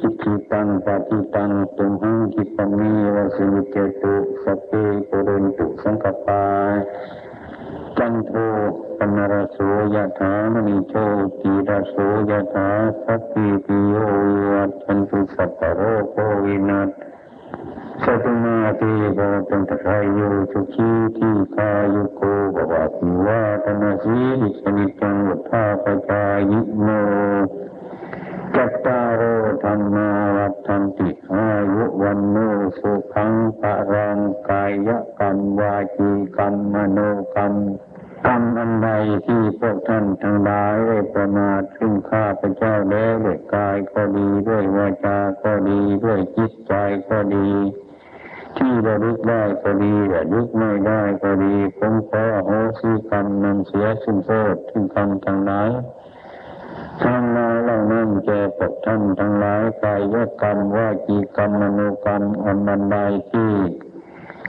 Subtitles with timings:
[0.00, 4.70] จิตติตังปัจิตังตุมหังจิตตมีวสิวิเกตุสเป
[5.08, 6.44] ปุเรนตุสังกปา
[7.98, 8.32] จันโท
[8.98, 9.58] ปนารโส
[9.94, 10.94] ยถามณีโช
[11.40, 11.94] ติรโส
[12.30, 12.68] ยถา
[13.04, 13.94] สัพพิปิโย
[14.52, 16.80] วัตชันตุสัพพโรโควินา
[18.04, 22.20] สัตุมาติโกตันตรายโยสุขีทีคายุโก
[22.54, 26.88] ภวัติวาตนาสีดิสนิจังวุฒาปจายิโม
[28.56, 29.22] จัตตาโร
[29.64, 32.36] ธรรมาวัฏันติอายุวันโน
[32.78, 36.98] สุขังปะรังกายกรรมวาจีกรรมมโน
[37.34, 37.54] กรรม
[38.24, 38.88] กรรมอันใด
[39.26, 46.74] ที่พวกท่านทั้งหลายได้ประมาทซึ่งข้าพเจ้าแล้วด้วยกายก็ดีด้วยวาจาก็ดีด้วยจิตใจ
[47.08, 47.50] ก็ดี
[48.56, 55.70] ที่ระลึกได้ก็ดีระลึกไม่ได้ก็ดีผมขอโหสิกรรมนั่นเสียซึ่งโทษซึ่งกรรมทั้งหลาย
[57.02, 62.98] ทำมาเหล่านั้นแกปกท่านทั้งหลายกายยกรรมว่ากีกรรมมโนกรรมอันนั้นใด
[63.30, 63.52] ที่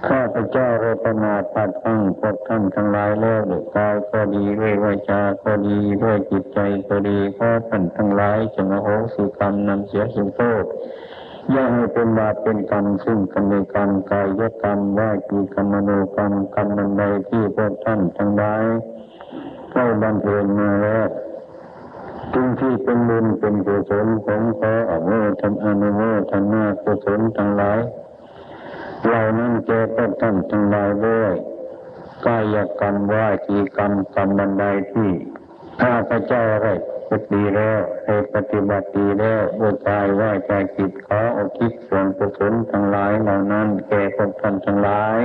[0.07, 10.65] ข้าพเจ้าเราประมาทปัดอั้งปวกท่านทั้งหลายแล้วด้วยกายก็ดีด้วยวาจาก็ดีด้วยจิตใจก็ดีข้าพันทั้งหลายจงอโหสิกรรมนำเสียสิ่งโทษ
[11.53, 18.63] ย่าให้เป็นบาปเป็นกรรมซึ่งกันในกรรมกายยกรรมว่ากีกรรมมโนกรรมกรรมนั้นใดที่พวกท่านทั้งหลาย
[19.71, 21.09] ได้บันเพ็ญมาแล้ว
[22.33, 26.01] จึงที่เป็นบุญเป็นกุศลของพขออโมทนาอนุโม
[26.31, 27.79] ทนากุศลทั้งหลาย
[29.05, 31.33] เหล่านั้นแก่พวกท่านทั้งหลายด้วย
[32.25, 35.09] กายกรรมว่าจีกรรมกรรมบันไดที่
[35.81, 36.73] ข้าพเจ้าได้
[37.09, 45.19] ปฏิดีแล้วได้ปฏิบัติดีแล้วด้วยกายว่าใจจิตขออกคิดส่วนกุศลทั้งหลายเหล่านั้นแก่พวกท่านทั้งหลาย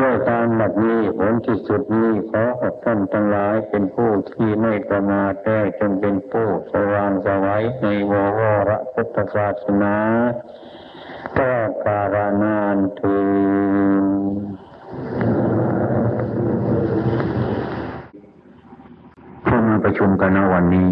[0.00, 8.24] ด้วยการหลักนี้ผลที่สุดนี้ขอขอบท่านทั้งหลายเป็นผู้ที่ไม่ประมาทได้จงเป็นผู้สว่างสวัยในวร
[8.68, 9.96] รพุทธศาสนา
[11.36, 13.26] ตลอดกาลนานถึง
[19.46, 20.88] พวกมาประชุมกันณวันนี้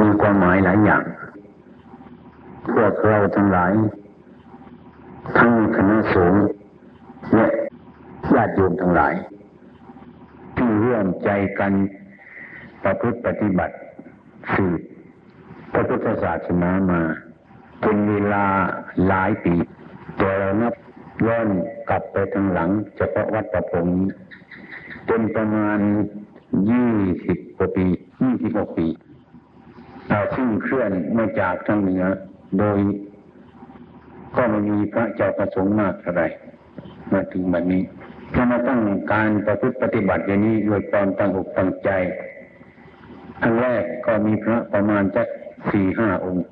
[0.00, 1.04] มีความหมายหลายอย่าง
[2.72, 3.72] พวกเราทั้งหลาย
[5.38, 6.42] ทั้งคณะสงฆ์
[7.32, 7.46] และ
[8.34, 9.14] ญาติโยมทั้งหลาย
[10.56, 11.30] ที่ร่วมใจ
[11.60, 11.72] กัน
[12.84, 13.74] ประพฤติปฏิบัติ
[14.54, 14.80] สืบ
[15.72, 17.00] พระพุทธศาสนามา
[17.80, 18.44] เป็นเวลา
[19.08, 19.54] หลายปี
[20.18, 20.74] แต่เรานับ
[21.26, 21.48] ย้อน
[21.88, 23.96] กลับไปทางหลังเฉพาะวัดประพงศ์
[25.06, 25.78] เป็นประมาณ
[26.70, 26.94] ยี่
[27.26, 27.86] สิบกว่าปี
[28.22, 28.86] ยี่สิบหกปี
[30.08, 32.04] เราซึ่งเคลื่อนมาจากทางเหนือ
[32.58, 32.78] โดย
[34.36, 36.22] ก็ไม่มีพระเจ้าประสงค์มากอะไร
[37.12, 37.82] มาถึงวันนี้
[38.34, 38.80] ถ้ามาตั้ง
[39.12, 41.90] การประพฤติปฏิบัติอย่างนี้ด้วยความตั้งอกตั้งใจ
[43.42, 45.28] อันแรกก็มีพระประมาณจัก
[45.70, 46.44] สี่ห้าองค์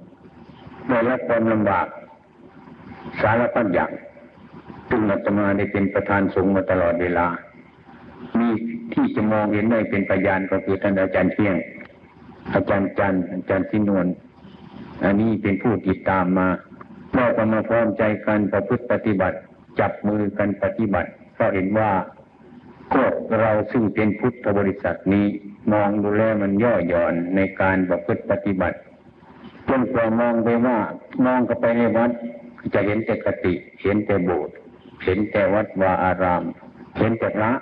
[0.89, 1.87] ได้รับความลำบาก
[3.23, 3.91] สารพัดอย่าง
[4.89, 7.27] ซึ่งอาตมาได้เป็นประธานสงฆ์มาตลอดเวลา
[8.39, 8.49] มี
[8.93, 11.57] ที่จะมองเห็นได้เป็นพยานก็คือท่านอาจารย์เที่ยง
[12.55, 14.07] อาจารย์จันอาจารย์ทินวล
[15.05, 16.49] อันนี้เป็นผู้ติดตามมา
[17.15, 19.37] เราก็มาพร้อมใจกันประพฤติปฏิบัติ
[19.81, 21.93] จับมือกันปฏิบัติ ก็เห็นว่า
[22.93, 25.27] พวกเราซึ่งเป็นพุทธบริษัทนี้
[25.73, 28.79] มองดูแลมันย่อหย่อนในการประพฤติปฏิบัติ
[29.69, 30.79] จนกว่มองไปว่า
[31.25, 32.11] มองเข้าไปในวัด
[32.75, 34.55] จะเห็นแต่กติ เห็นแต่โบสถ์
[35.05, 36.43] เห็นแต่วัดวาอาราม
[36.99, 37.53] เห็นแต่พระ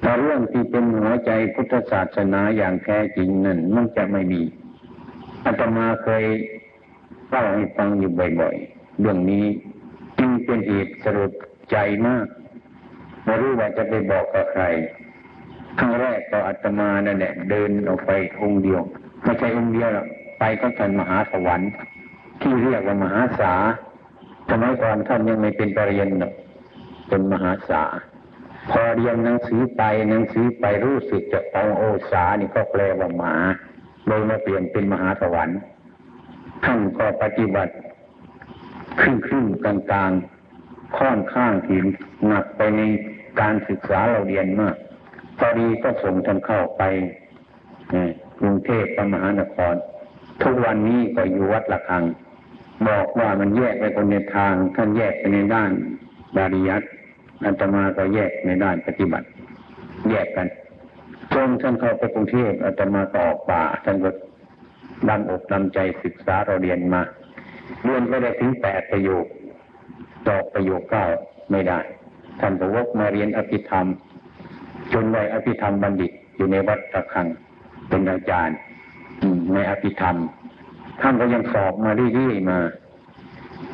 [0.00, 4.42] แต่เรื่องที่เป็นหัวใจพุทธศาสนาอย่างแท้จริงนั้นมันจะไม่มี
[5.44, 6.24] อาตมาเคย
[7.28, 9.44] เล่าให้ฟังอยู่บ่อยๆเรื่องนี้
[10.46, 11.32] เป็นอีกสรุป
[11.70, 11.76] ใจ
[12.06, 12.26] มาก
[13.24, 14.64] ไม่รู้ว่าจะไปบอกกับใคร
[15.78, 18.10] ครั้งแรกก็อัตมานั่นแหละเดินออกไป
[18.42, 18.82] องค์เดียว
[19.24, 19.88] ไม่ใช่องค์เดียว
[20.38, 21.70] ไปก็ท่านมหาสวรรค์
[22.42, 23.54] ที่เรียกว่ามหาสา
[24.50, 26.30] สมัยก่อนท่านยังไม่เป็นปรริญญา
[27.08, 27.82] เป็นมหาสา
[28.70, 33.34] พอเรียนหนังสือไปหนังสือไปรู้สึกจะของโอสานี่ก็แปลว่าหมา
[34.06, 35.58] โดยมาเปลี่ยนเป็นมหาสวรรค์
[36.64, 37.72] ท่านก็ปฏิบัติ
[39.00, 40.10] ครึ่งครึ่งกลางกลาง
[40.98, 41.78] ค่อนข้างที่
[42.28, 42.82] หนักไปใน
[43.40, 44.76] การศึกษาเราเรียนมาก
[45.38, 46.82] พอดีก็ส่งท่านเข้าไป
[48.40, 49.74] กรุงเทพมหานคร
[50.42, 52.04] ทุกวันนี้ก็อยู่วัดละคัง
[52.88, 55.70] บอกว่ามันแยกไปคนในทาง ท่านแยกไปในด้าน
[56.36, 56.82] บาริยัต
[57.44, 59.26] อาตมาก็แยกในด้านปฏิบัติ
[60.10, 60.48] แยกกัน
[61.34, 64.10] จนท่านเข้าไปกรุงเทพอาตมาก็ออกป่าท่านก็
[65.08, 67.02] ดำอกดำใจศึกษาเราเรียนมา
[67.84, 69.26] เรียนไปได้ถึงแปดประโยค
[70.28, 71.04] ตอกประโยคเก้า
[71.50, 71.80] ไม่ได้
[72.40, 73.86] ท่านก็วกมาเรียนอภิธรรม
[74.92, 77.26] จนได้อภิธรรมบัณฑิตอยู่ในวัดตะคัง
[77.88, 78.56] เป็นอาจารย์
[79.52, 80.16] ในอภิธรรม
[81.00, 82.58] ท่านก็ยังสอบมาเรื่อยๆมา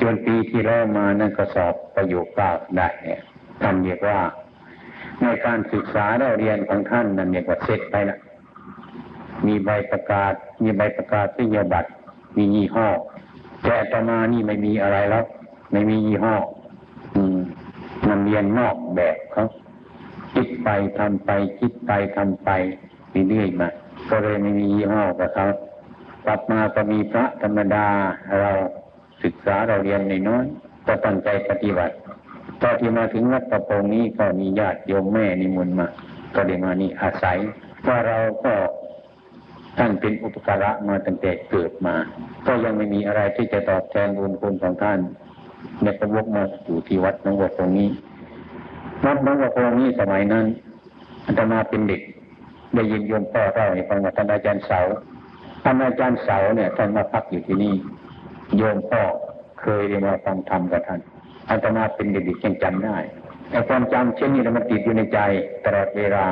[0.00, 3.20] จนปีที่แล้วมานั่นก็สอบประโยคเก้าได้เนี่ย
[3.62, 4.18] ท่านเรียกว่า
[5.22, 8.18] ในการศึกษาเราเรียนของท่านนั่นเรียกว่าเสร็จไปละ
[9.46, 10.32] มีใบประกาศ
[10.62, 11.90] มีใบประกาศที่ยบัตร
[12.36, 12.88] มียี่ห้อ
[13.64, 15.24] แต่ต่อมานี่ไม่มีอะไรแล้ว
[15.72, 16.34] ไม่มียี่ห้อ
[18.08, 19.44] มันเรียนนอกแบบเขา
[20.34, 22.50] คิดไปทำไป คิดไปทำไป
[23.28, 23.68] เรื่อยๆมา
[24.10, 25.46] ก็เลยไม่มียี่ห้อกับเขา
[26.24, 27.86] กลับมาก็มีพระธรรมดา
[28.40, 28.50] เรา
[29.22, 30.44] ศึกษาเราเรียนในน้อย
[30.86, 31.94] ก็ตั้งใจปฏิบัติ
[32.62, 35.86] ตอนที่มาถึงวัดประโปงนี้ก็มีญาติโยมแม่นิมนต์มา
[36.34, 37.38] ก็ได้มานี่อาศัย
[37.86, 38.52] ว่าเราก็
[39.78, 41.94] ท่านเป็นอุปการะมาตั้งแต่เกิดมา
[42.46, 45.00] ก็ยังไม่มีอะไรที่จะตอบแทนบุญคุณของท่าน
[45.82, 47.88] ในประวกมาอยู่ที่วัดน้องวัดตรงนี้
[49.06, 50.44] วัดน้องวัดตรงนี้สมัยนั้น
[51.26, 52.00] อาตมาเป็นเด็ก
[52.74, 54.80] ได้ยินโยมพ่อเล่าให้ฟังว่าท่านอาจารย์เสา
[55.62, 57.74] ท่านอาจารย์เสาเนี่ยท่านมาพักอยู่ที่นี่
[58.56, 59.02] โยมพ่อ
[59.60, 61.00] เคยได้มาฟังธรรมกับท่าน
[61.50, 62.96] อาตมาเป็นเด็กๆยังจำได้
[63.50, 65.18] ไอ้ความจำเช่นนี้มันติดอยู่ในใจ
[65.64, 66.26] ตลอดเวลา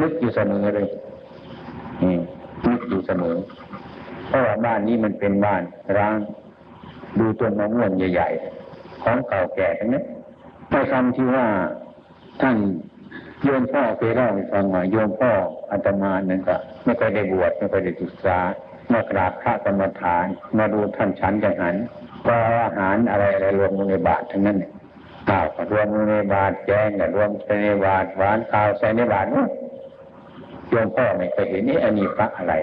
[0.00, 0.86] นึกอยู่เสมอเลย
[2.68, 3.36] นึกอยู่เสมอ
[4.28, 5.62] เพราะว่าบ้านนี้มันเป็นบ้าน
[5.98, 6.16] ร้าง
[7.18, 10.04] ดูต้นมะม่วงใหญ่ๆ ของเก่าแก่ทั้งนั้น
[10.70, 11.46] ในคำที่ว่า
[12.40, 12.56] ท่าน
[13.44, 15.32] โยมพ่อเคยเล่าให้ฟังว่าโยมพ่อ
[15.70, 18.38] อาตมานั่นก็ไม่เคยได้บวชไม่เคยได้ศึกษา
[18.92, 20.26] มากราบพระกรรมฐาน
[20.58, 21.76] มาดูท่านฉันจังหัน
[22.28, 24.72] ว่าอาหารอะไรอะไรรวมในบาททั้งนั้นเนี่ย
[25.28, 27.30] ข้าวรวมในบาทแกงรวม
[27.62, 29.44] ในบาทหวานข้าวใส่ในบาทนู้
[30.70, 32.54] โยมพ่อไม่เคยเห็นนี่อันนี้พระอะไร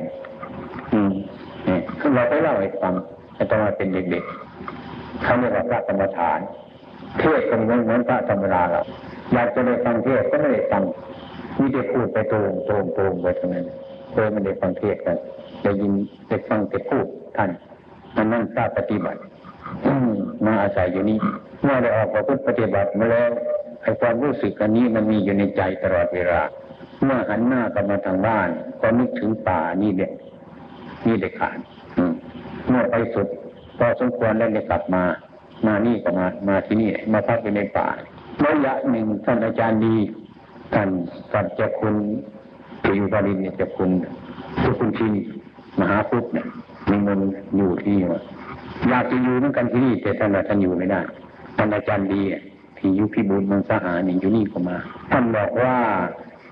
[0.94, 1.12] อืม
[1.66, 1.82] เนี่ย
[2.14, 2.94] เราไปเล่าให้ฟัง
[3.36, 6.40] แต่ตอนมาเป็นเด็กๆเขาเรียกว่าพระกรรมฐาน
[7.20, 8.82] เทศกันเหมือนเหมือนพระธรรมดาเรา
[9.34, 10.84] อยากจะได้ฟังเทศก็ไม่ได้ฟัง
[11.58, 13.66] มีแต่พูดไปโตงโตงโตงไปเท่านั้น
[14.12, 15.18] เคยไม่ได้ฟังเทศกัน
[15.64, 15.94] ได้ยิน
[16.28, 17.06] ได้ฟังแต่พูด
[17.38, 17.50] ท่าน
[18.16, 19.20] มันนั่งทราบปฏิบัติ
[20.46, 21.18] มาอาศัยอยู่นี่
[21.64, 23.30] เมื่อได้ออกมาพุทธปฏิบัติมาแล้ว
[23.82, 26.42] ไอ้ความรู้สึกอันนี้มันมีอยู่ในใจตลอดเวลา
[27.04, 28.50] เมื่อหันหน้ากลับมาทางบ้าน
[28.82, 30.12] ก็นึกถึงป่านี่เด็ก
[31.06, 31.58] นี่เด็กขาด
[32.70, 33.28] เมื่อไปสุด
[33.78, 35.04] พอสมควรแล้วเลยกลับมา
[35.66, 37.88] มานี่ก็มามาที่นี่ มาพักอยู่ในป่า
[38.46, 39.96] ระยะหนึ่งท่านอาจารย์ดี
[40.74, 40.90] ท่าน
[41.32, 41.96] สัจจะคุณ
[42.84, 43.90] ที่อยู่บาลินเนี่ยจะคุณ
[44.62, 45.14] ทุกคุณชิน
[45.80, 46.48] มหาพุทธเนี่ย
[46.90, 47.20] มีมน
[47.58, 48.22] อยู่ที่ว่า
[48.90, 51.02] อยากจะอยู่เหมือนกันที่นี่แต่ท่านท่านอยู่ไม่ได้
[51.58, 52.22] ท่านอาจารย์ดี
[52.78, 54.78] ที่ยุพิบูลมังสหานี่อยู่นี่ก็มา
[55.12, 55.76] ท่านบอกว่า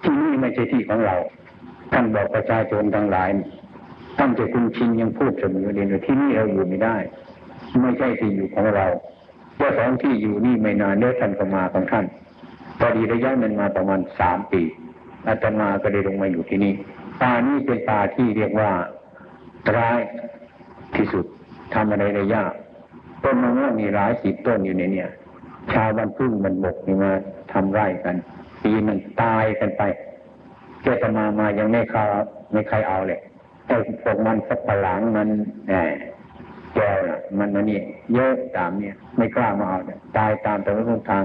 [0.03, 1.15] ที่นี่ไม่ใช่ที่ของเรา
[1.94, 3.30] ท่านบอกประชาชนทั้งหลาย
[4.18, 6.96] ท่านจะคุณชินยังพูดเสมอเดียวที่นี่เราอยู่ไม่ได้
[7.82, 8.86] ไม่ใช่ที่อยู่ของเรา
[9.58, 12.06] เจ้าสองที่อยู่นี่ไม่นานเนื้อท่านก็มาของท่าน
[12.80, 14.62] พอดีระยะมันมาประมาณสามปี
[15.27, 16.74] อาตมาก็ได้ลงมาอยู่ที่นี่
[17.22, 18.72] ป่านี้เป็นป่าที่เรียกว่า
[19.77, 20.00] ร้าย
[20.96, 21.25] ที่สุด
[21.74, 22.53] ทำอะไรได้ยาก
[23.24, 25.10] ต้นมะม่วงมีหลายสิบต้นอยู่ในเนี่ย
[25.74, 27.12] ชาวบ้านพึ่งมันบกนี่มา
[27.53, 28.15] ทำไร่กัน
[28.63, 29.82] ปีมันตายกันไป
[30.82, 32.03] เจ้าตมามายังไม่คา
[32.51, 33.20] ไม่ใครเอาเลย
[33.68, 35.27] ไอ้พวกมันสักปะหลังมัน
[35.68, 35.74] แหม
[36.75, 37.80] แก้วน่ะมันอันนี้
[38.15, 39.80] เยอะตามเนี่ย ไม่กล้ามาเอา
[40.18, 41.24] ตายตามแต่ละทาง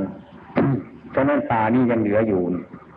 [1.10, 2.42] เพราะนั้นตานี่ยังเหลืออยู่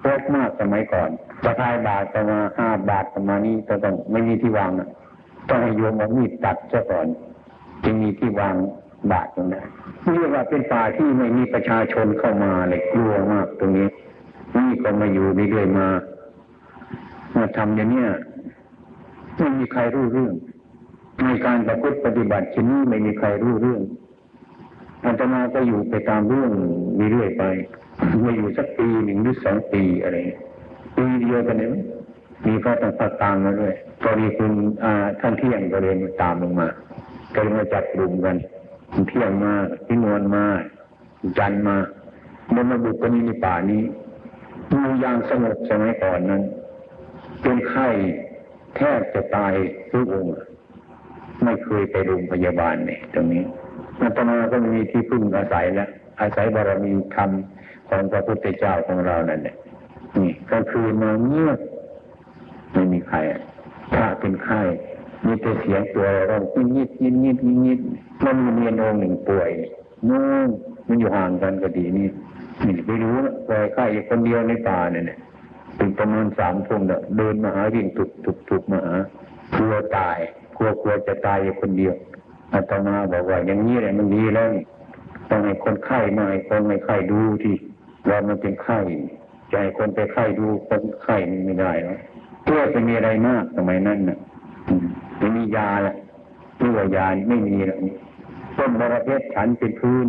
[0.01, 1.09] เยอะมากสมัยก่อน
[1.43, 4.89] จะทายบาทประมาห้าบาทประมาณนี้ต้องไม่มีที่วางนะ
[5.49, 7.07] ต้องให้โยมเอามีดตัดซะก่อน
[7.83, 8.55] จึงมีที่วาง
[9.11, 9.65] บาทตรงนั้น
[10.13, 13.87] เรียกว่าเป็นป่าที่ไม่มีประชาชนเข้ามาเลยกลัวมากตรงนี้
[14.57, 15.87] นี่ก็มาอยู่เรื่อยๆมา
[17.35, 18.09] มาทำอย่างเนี้ย
[19.39, 20.33] ไม่มีใครรู้เรื่อง
[21.23, 23.81] ในการประพฤติปฏิบัติชนี้ไม่มีใครรู้เรื่อง
[25.05, 26.51] อาตมาก็อยู่ไปตามเรื่อง
[26.99, 27.43] มีเรื่อยไป
[28.23, 30.17] มาอยู่สักปีหนึ่งหรือสองปีอะไร
[30.95, 31.71] ปีเดียวกันเนี่ย
[32.45, 34.51] มีก็ต้องพักตามมาด้วยพอดีคุณ
[35.19, 36.67] ท่านเที่ยงก็เลยตามลงมา
[37.33, 38.35] ก็เลยมาจับกลุ่มกัน
[39.09, 39.53] เที่ยงมา
[39.85, 40.43] พี่นวลมา
[41.37, 41.77] จันมา
[42.51, 43.83] เมื่อมาบุกกันในป่านี้
[44.71, 46.41] ดูอย่างสงบสมัยก่อนนั้น
[47.41, 47.87] เป็นไข้
[48.75, 49.53] แทบจะตาย
[49.91, 50.33] ทุกองค์
[51.43, 53.43] ไม่เคยไปโรงพยาบาลเนี่ยตรงนี้
[54.01, 55.89] อาตมาก็มีที่พึ่งอาศัยแล้ว
[56.21, 57.29] อาศัยบารมีธรรม
[57.89, 59.55] ของพระพุทธเจ้าของเรานั่นเนี่ย
[60.17, 61.59] นี่ก็คือมาเงียบ
[62.73, 63.17] ไม่มีใคร
[63.95, 64.61] ถ้าเป็นไข้
[65.25, 66.43] มีแต่เสียงตัวเร้อง
[66.75, 67.79] ยิดยิดยิดยิดยิด
[68.25, 69.49] มันมีเนองหนึ่งป่วย
[70.09, 70.49] นู่น
[70.87, 72.07] มันอยู่ห่างกันก็ดีนี่
[72.65, 75.17] นี่ไปรู้นะป่วยไข้อยู่คนเดียวในป่าเนี่ย
[75.79, 78.95] ถึงประมาณสามทุ่มเนี่ยเดินมาหาวิ่งตุกตุกตุกมาหา
[79.55, 80.17] กลัวตาย
[80.57, 81.95] กลัวกลัวจะตายคนเดียว
[82.53, 84.49] อาตมาบอกว่าอย่างนี้แหละมันดีแล้ว
[85.29, 87.55] ต้องให้คนไข้มาให้คนไม่ไข้ดูที่
[88.09, 88.79] ว่ามันเป็นไข้
[89.51, 91.97] จะให้คนไปไข้ดูคนไข้ไม่ได้หรอก
[92.47, 94.17] ตัวจะมีอะไรมากสมัยนั้นน่ะ
[95.17, 95.93] ไม่มียาละ
[96.61, 97.79] ตัวยาไม่มีแล้ว
[98.57, 100.07] ต้นบระเพชฉันเป็นพื้น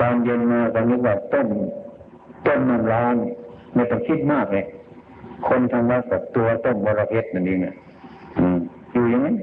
[0.00, 1.48] ตอนเย็นมาก็นึกว่าต้ม
[2.46, 3.16] ต้มน้ำร้อน
[3.74, 4.64] ไม่ต้องคิดมากเลย
[5.48, 7.74] คนทำวัดกับตัวต้มบรเพชนั่นเองอะ
[8.92, 9.36] อยู่อย่างนั้น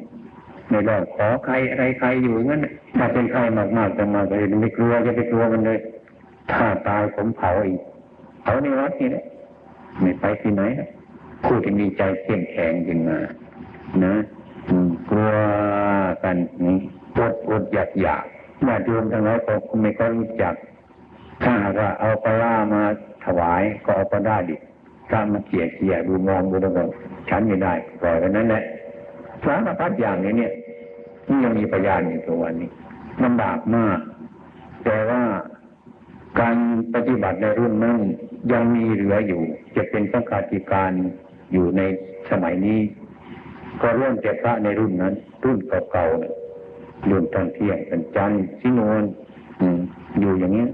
[0.69, 2.61] ไม่รอดขอใครอะไรใครอยู่งั้น
[2.97, 3.39] ถ้าเป็นใคร
[3.77, 5.79] มากๆจะมาเลยไม่กลัวจะไปกลัวมันเลย
[6.51, 7.81] ถ้าตายผมเผาอีก
[8.41, 9.23] เผาในวัดนี่แหละ
[10.01, 10.63] ไม่ไปที่ไหน
[11.43, 13.17] ผู้ที่มีใจเข้มแข็งขึ้นมา
[14.05, 14.15] นะ
[15.09, 15.31] กลัว
[16.23, 16.77] กันนี่
[17.17, 18.23] อดอดอยากอยาก
[18.67, 20.55] ญาติโยมทั้งหลายก็ไม่ก็รู้จัก
[21.43, 22.83] ถ้าหากว่าเอาปลามา
[23.27, 24.55] ถวายก็เอาปได้ดิ
[25.09, 26.83] ถ้ามาเขี่ยเขี่ยดูมองดูแล้วก็
[27.29, 28.63] ฉันไม่ได้ปล่อยไปนั่นแหละ
[29.45, 30.51] สารพัดอย่างนี้เนี่ย
[31.29, 32.69] นี่ยังมีพยานอยู่ตัววันนี้
[33.23, 33.99] ลำบากมาก
[34.83, 35.21] แต่ว่า
[36.39, 36.55] การ
[36.93, 37.99] ปฏิบัติในรุ่นนั้น
[38.51, 39.41] ยังมีเหลืออยู่
[39.75, 40.91] จะเป็นสังฆาธิการ
[41.53, 41.81] อยู่ใน
[42.29, 42.79] สมัยนี้
[43.81, 45.13] ก็เริ่มจากพระในรุ่นนั้น
[45.45, 45.59] รุ่น
[45.91, 46.33] เก่าๆเนี่ย
[47.09, 49.03] รุ่นตอนเที่ยงเป็นจันทร์สินวน
[50.19, 50.65] อยู่อย่างนี้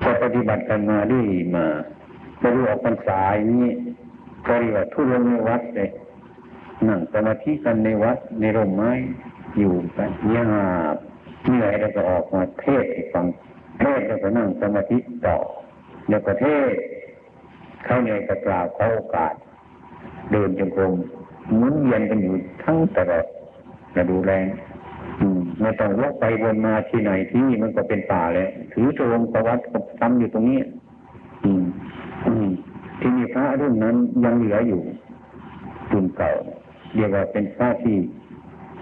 [0.00, 1.20] พอปฏิบัติกันมาได้
[1.56, 1.66] มา
[2.40, 3.70] ไม่รู้ออกพรรษาอย่างนี้
[4.46, 5.90] ก็เรียกว่าทุลงในวัดเลย
[6.88, 8.92] นั่งสมาธิกันในวัดในร่มไม้
[9.58, 10.42] อยู่กันเงีย
[10.94, 10.96] บ
[11.46, 13.26] เหนื่อยแล้วก็ออกมาเทศให้ฟัง
[13.80, 15.36] เทศแล้วก็นั่งสมาธิต่อ
[16.08, 16.74] แล้วก็เทศ
[17.84, 19.34] เข้าในกระกล่าวเขาโอกาส
[20.30, 20.94] เดินจงกรม
[21.56, 22.34] หมุนเวียนกันอยู่
[22.64, 23.24] ทั้งตลอด
[23.94, 24.32] จะดูแล
[25.60, 30.60] ไม่ต้องวกไปวนมาที่ไหนที่มันก็เป็นป่าแล้วถือโจงประวัติกับซ้ำอยู่ตรงนี้
[31.44, 31.64] อืม
[32.26, 32.48] อืม
[33.00, 34.80] ที่มีพระรุ่นนั้นยังเหลืออยู่
[35.92, 36.32] รุ่นเก่า
[36.94, 37.96] เรียกว่าเป็นพระที่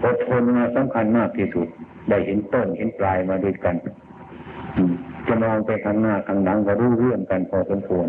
[0.03, 1.67] อดทนมาสำคัญมากที่สุด
[2.09, 3.75] ได้เห็นต้นเห็นปลายมาด้วยกัน
[4.77, 4.93] อืม
[5.27, 8.07] จะมองไปข้างหน้าข้างหลังก็รู้เรื่องกันพอสมควร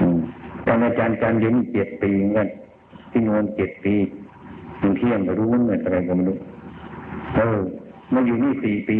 [0.00, 0.18] อืม
[0.66, 2.48] ตอนอาจารย์จันยินเจ็ดปีเหมือนกัน
[3.10, 3.94] ที่นวนเจ็ดปี
[4.80, 6.36] หนึ่งเที่ยงไม่รู้ว่าเหมือนอะไรก็ไม่รู้
[7.38, 7.60] เออ
[8.12, 8.98] มาอยู่นี่สี่ปี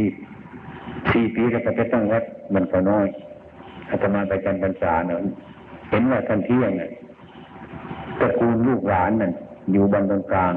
[1.12, 3.07] สี่ปีแล้วก็ไปตั้งวัดมันก็น้อย
[3.90, 5.23] อาตมาไปจันพรรษาเนาะ
[5.90, 6.90] เห็นว่าท่านเที่ยงเนี่ย
[8.21, 9.33] ตระกูลลูกหลานนั่น
[9.73, 10.52] อยู่บนตรงกลาง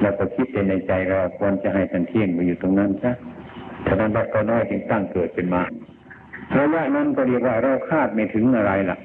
[0.00, 3.12] แล้วก็คิดในใจเราควรจะให้ท่านเที่ยงมาอยู่ตรงนั้นซะ
[3.86, 5.62] ฉะนั้นวัดก็น้อยจึงตั้งเกิดเป็นมา
[6.56, 8.98] ระยะนั้นก็เรียกว่าเราคาดไม่ถึงอะไรล่ะ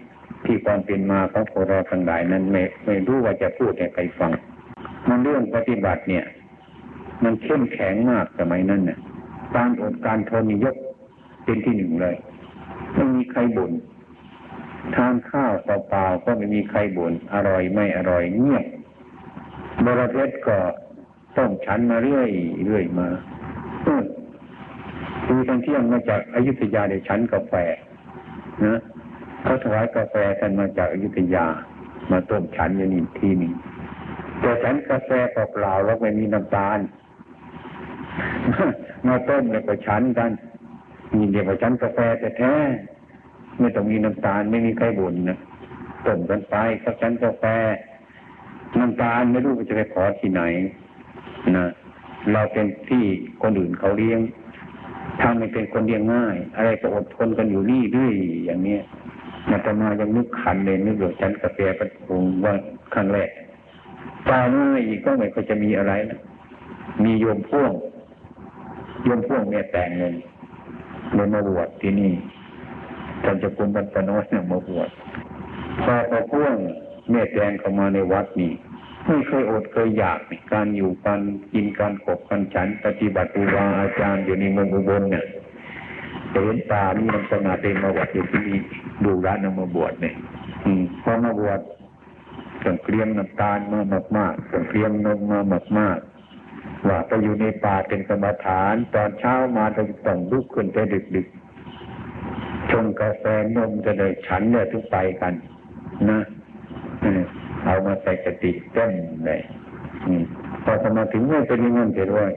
[0.45, 4.31] ที่ความเป็นมาของพวกเราทั้งหลายนั้นไม่ไม่รู้ว่าจะพูดให้ใครฟัง
[5.09, 6.23] มันเรื่องปฏิบัติเนี่ย
[7.23, 8.99] มันเข้มแข็งมากสมัยนั้นเนี่ย
[9.55, 10.75] การอดการทนยก
[11.43, 12.15] เป็นที่หนึ่งเลย
[12.93, 13.71] ไม่มีใครบ่น
[14.95, 18.65] ทานข้าวเปล่าๆก็ไม่มีใครบ่นอร่อยไม่อร่อยเงียบ
[19.85, 20.57] บรเพชรก็
[21.37, 22.29] ต้องฉันมาเรื่อย
[22.65, 23.07] เรื่อยมา
[25.25, 27.53] คือตอนเที่ยงมาจากอายุทยาเดี๋ยวฉันกาแฟ
[28.65, 28.79] นะ
[29.41, 31.45] เขาถวายกาแฟกันมาจากอายุทยา
[32.11, 33.53] มาต้มฉันอย่างนี้ทีนี้
[34.39, 36.79] แต่ฉันกาแฟเปล่าๆแล้วไม่มีน้ำตาล
[39.07, 40.31] มาต้มแล้วก็ฉันกัน
[41.17, 42.53] มีเดียวกับฉันกาแฟแต่แท้
[43.59, 45.37] ไม่ต้องมีน้ำตาลไม่มีใครบ่นนะ
[46.05, 47.43] ต้มกันไปก็ฉันกาแฟ
[48.79, 50.41] น้ำตาลไม่รู้จะไปขอที่ไหน
[51.57, 51.65] นะ
[52.31, 53.05] เราเป็นที่
[53.41, 54.19] คนอื่นเขาเลี้ยง
[55.19, 58.13] ถ้าไม่เป็นคนเลี้ยงง่าย อะไรก็อดทนกันอยู่นี่ด้วย
[58.45, 58.81] อย่างเนี้ย
[59.49, 62.53] นาตมายังนึกขันเลยนึกว่าฉันกาแฟประทุงว่า
[62.93, 63.29] ครั้งแรก
[64.29, 66.19] ตาเมื่ออีกก็ไม่ค่อยจะมีอะไรนะ
[67.03, 67.71] มีโยมพ่วง
[69.03, 70.13] โยมพ่วงเนี่ยแต่งเงิน
[71.15, 72.13] เลยมาบวชที่นี่
[73.23, 74.89] ท่านจะคุณบรรพน้อยเนี่ยมาบวช
[75.83, 76.55] พอพอพ่วง
[77.11, 78.51] แม่แตงเข้ามาในวัดนี่
[79.07, 80.19] ไม่เคยอดเคยอยาก
[80.53, 81.21] การอยู่การ
[81.53, 85.25] กินการขบกันฉัน ปฏิบัติครูบาอาจารย์อยู่ในเมืองอุบลเนี่ย
[86.31, 88.59] เห็นตามีน้ำสมาเต็มมาบวชอยู่ที่นี่
[89.03, 90.15] ดูร้านนำมาบวชเนี่ย
[90.65, 91.59] อืมพอมาบวช
[92.63, 93.79] ต้องเตรียมน้ำตาลมา
[94.17, 95.39] มากๆต้องเตรียมนมมา
[95.77, 96.12] มากๆ
[96.87, 100.77] ว่าไปอยู่ในป่าเป็นสมถาน ตอนเช้ามาต้องต้องลุกขึ้นไป
[101.15, 103.23] ดึกๆชงกาแฟ
[103.55, 105.33] นมจะได้ฉันเนี่ยทุกไปกัน
[106.09, 106.19] นะ
[107.65, 108.91] เอามาใส่กติเต้น
[109.27, 109.41] เลย
[110.63, 112.31] พอสมาถึงเมื่อเป็นเงินเสียด้วย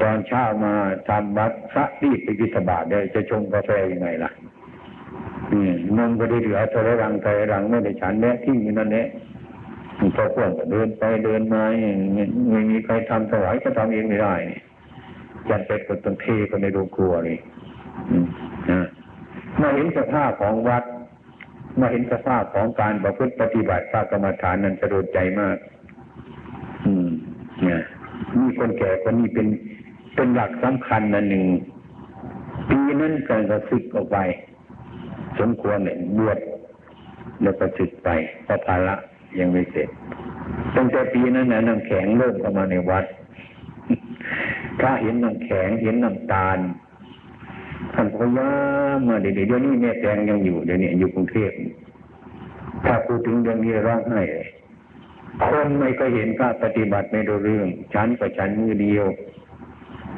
[0.00, 0.74] ตอนเช้ามา
[1.08, 4.30] ทำวัดพระรีบไปบิณฑบาตเลยจะชงกาแฟยังไงล่ะ
[5.96, 9.06] นมก็ได้เหลือเทระรังเทรรังไม่ได้ฉันแน่ทิ้งอยู่นั่นแหละ
[10.16, 11.62] พอพวกก็เดินไปเดินมา
[12.50, 14.34] ไม่มีใครทำถวายก็ทำเองไม่ได้
[15.48, 17.38] จันไปกดต้นเทก็ในโรงครัวนี่
[18.70, 18.80] นะ
[19.60, 20.84] มาเห็นสภาพของวัด
[21.80, 25.56] มาเห็นสภาพของการประพฤติปฏิบัติพระกรรมฐานนั้นจะโดใจมาก
[26.86, 27.08] อืม
[27.64, 27.82] เนี่ย
[28.38, 29.46] มีคนแก่คนนี้เป็น
[30.14, 31.44] เป็นหลักสำคัญนันหนึ่ง
[32.68, 34.18] ปีนั้นก็กระซึกออกไป
[35.38, 36.38] สมควรเนี่ยบวช
[37.42, 38.08] แล้วก็สึกไป
[38.44, 38.94] เพระภาระ
[39.38, 39.88] ยังไม่เสร็จ
[40.76, 43.04] ตั้งแต่ปีนั้นนะน้ำแข็งเริ่มเข้ามาในวัด
[44.80, 46.58] ถ้าเห็นน้ำแข็งเห็นน้ำตาล
[47.94, 48.50] ท่านพยายา
[49.08, 51.50] มาเดี๋ยวเดี๋ยวนี้แม่แตงยังอยู่เดี๋ยวนี้อยู่กรุงเทพ
[52.84, 54.48] ถ้าพูดถึงเรื่องนี้ร้องไห้เลย
[55.44, 59.06] คนไม่ก็เห็นพระปฏิบัติไม่รู้เรื่องฉันก็ฉันมือเดียว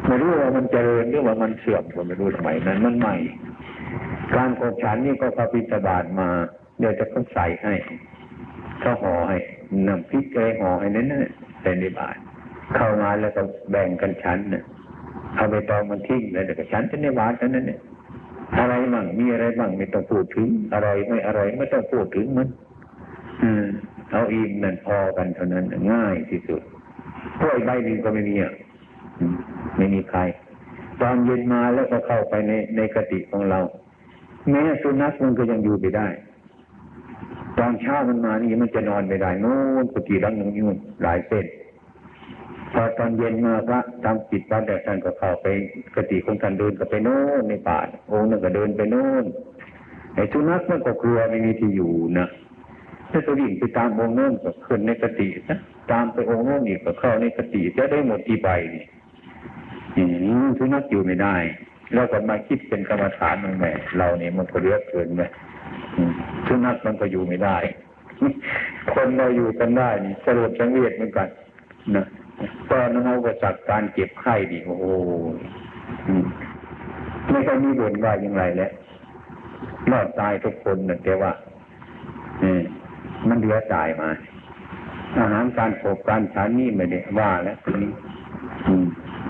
[0.07, 3.16] ไม่รู้ว่ามันเจริญหรือว่ามันเสื่อมก็ไม่รู้สมัยนั้นมันใหม่
[4.35, 6.28] การขบฉันนี่ก็พระพิจบามา
[6.78, 7.75] เดี๋ยวจะเขาใส่ให้
[8.83, 9.38] เขาห่อให้
[9.88, 12.16] นำพริกอะไรห่อให้นั่นน่ะใส่ในบาท
[12.77, 14.62] เข้ามาแล้วก็แบ่งกันฉันน่ะ
[15.37, 17.81] เอาไปตองมันทิ้งแล้วเดี๋ยวก็ฉันจะในบาทนั้นเนี่ย
[18.59, 22.49] อะไรบ้างมีอะไรบ้างไม่ต้องพูดถึงอร่อยไม่อร่อยไม่ต้องพูดถึงมัน
[23.42, 23.64] อืม
[24.12, 26.62] เอาอิ่มนั่นพอกันเท่านั้นง่ายที่สุด
[27.40, 28.53] ถ้วยใบหนึ่งก็ไม่มีอะ
[29.77, 30.21] ไม่มีใคร
[31.01, 33.61] ตอนเย็นมาแล้วก็เข้าไปในในกติของเรา
[34.51, 36.07] แม้สุนัขมันก็ยังอยู่ไปได้
[37.59, 41.47] ตอนเช้ามันมานี่มันจะนอนไม่ได้โน่นกุฏิรังนึงยุ่นหลายเส้น
[42.73, 45.47] พอตอนเย็นมาพระทำปิดวัดแต่ท่านก็เข้าไป
[45.97, 47.79] กติของท่านเดินก็ไปโน่นในป่า
[48.11, 49.25] องค์นึงก็เดินไปโน่น
[50.15, 52.29] ไอ้สุนัขมันก็กลัวไม่มีที่อยู่นะ
[53.11, 55.59] ถ้าจะวิ่งไปตามองค์โน้นก็ขึ้นในกตินะ
[55.91, 58.85] ตามไปองค์โน้นอีกก็เข้าในกติจะได้หมดที่ใบนี่
[59.97, 60.03] อื
[60.45, 61.37] มสุนัขอยู่ไม่ได้
[61.95, 63.65] แล้วก็มาคิดเป็นกรรมฐานมันแหม
[63.99, 65.23] เราเนี่ยมันก็เลือกเกินไหม
[66.47, 67.57] สุนัขมันก็อยู่ไม่ได้
[68.95, 71.29] คนเราอยู่กันได้นี่สรุปสังเวชเหมือนกัน
[71.97, 72.05] นะ
[72.71, 74.87] ตอนนั้นอุปสรรคการเจ็บไข้ดิโอ้โห
[77.31, 78.71] ไม่ค่อยมีบ่นว่าอย่างไรแล้ว
[79.91, 81.33] รอดตายทุกคนนะแต่ว่า
[83.29, 84.11] มันเหลือตายมา
[85.19, 87.93] อาหารการปกการฉันนี่ไม่ได้ว่าแล้วทีนี้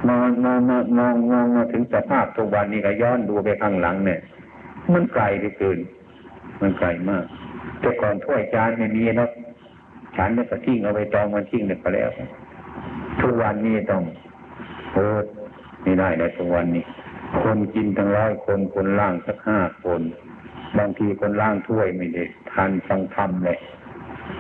[0.09, 4.21] มองมองมองมองมองมาถึงสภาพทุกวันนี้ก็ย้อนดูไปข้างหลังเนี่ย
[4.93, 5.79] มันไกลไปเกิน
[6.63, 7.25] มันไกลมาก
[7.81, 9.29] แต่ก่อนถ้วยจานไม่มีนะ
[10.17, 12.11] ฉันเนี่ยก็ทิ้งเอาไปตองมันทิ้งเนี่ยก็แล้ว
[13.21, 14.03] ทุกวันนี้ต้อง
[14.93, 15.05] โอ้
[15.83, 16.85] ไม่ได้ในทุกวันนี้
[17.41, 20.01] คนกินทั้งร้อยคนคนล่างสักห้าคน
[20.79, 23.59] บางทีคนล่างถ้วยไม่ได้ทานฟังธรรมเลย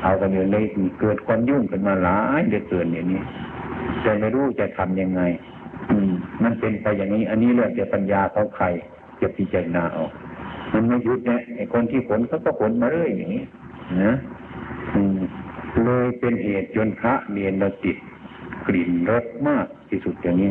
[0.02, 0.56] เอากันอยู่ใน
[1.00, 3.22] เกิดความยุ่งกันมาหลายเดือนเกินอย่างนี้
[4.02, 5.22] แต่ไม่รู้จะทํำยังไง
[5.90, 8.64] อืม มันเป็นไปอย่างนี้ อันนี้เรื่องจะปัญญาเขาใคร
[9.20, 10.12] จะพิจารณาออก
[10.72, 13.44] มันไม่หยุดเนี่ยไอ้คนที่ผลเขาก็ผลมาเรื่อยอย่างนี้
[14.02, 14.12] นะ
[15.84, 17.96] เลยเป็นเหตุจนพระเนียนเราติด
[18.66, 20.50] กลิ่นรสมากที่สุดอย่างนี้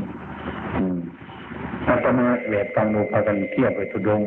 [1.87, 4.21] อาตมาแบบฟังโนพากันเที่ยวไปทุดง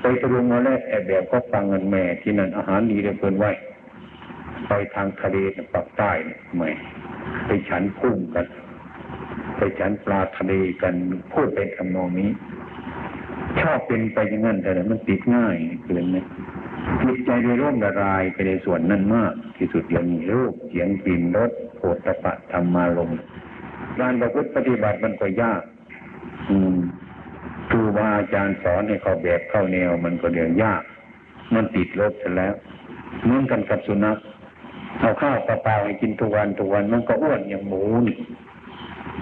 [0.00, 3.50] ไปตะลุงมาแรกแอบแบบก็ฟังเงินแม่ที่นั่นอาหารดีเหลือเกินไว้
[4.68, 5.36] ไปทางทะเล
[5.72, 6.10] ปักใต้
[6.54, 6.68] ใหม่
[7.46, 8.46] ไปฉันกุ้งกัน
[9.56, 10.94] ไปฉันปลาทะเลกัน
[11.32, 12.30] พูดเป็นคำนองนี้
[13.60, 16.16] ชอบเป็นไปอย่างนั้นแต่มันติดง่ายเกินไหม
[17.02, 23.10] จิตใจโดยร่มละลายไปในส่วนนั้นมาก ที่สุดย่างนี้รูปเสียงกลิ่นรสโผฏฐะธรรมาลม
[24.00, 25.62] การประพฤติปฏิบัติมันก็ยาก
[26.48, 26.76] อืม
[27.68, 30.82] ครูบาอาจารย์สอนให้เขาแบบเข้าแนวมันก็เรื่องยาก
[31.54, 32.54] มันติดลบซะแล้ว
[33.22, 34.18] เหมือนกันกับสุนัข
[35.00, 38.16] เอาข้าวเปล่าให้กินทุกวันทุกวันมันก็อ้วนอย่างหมูนี่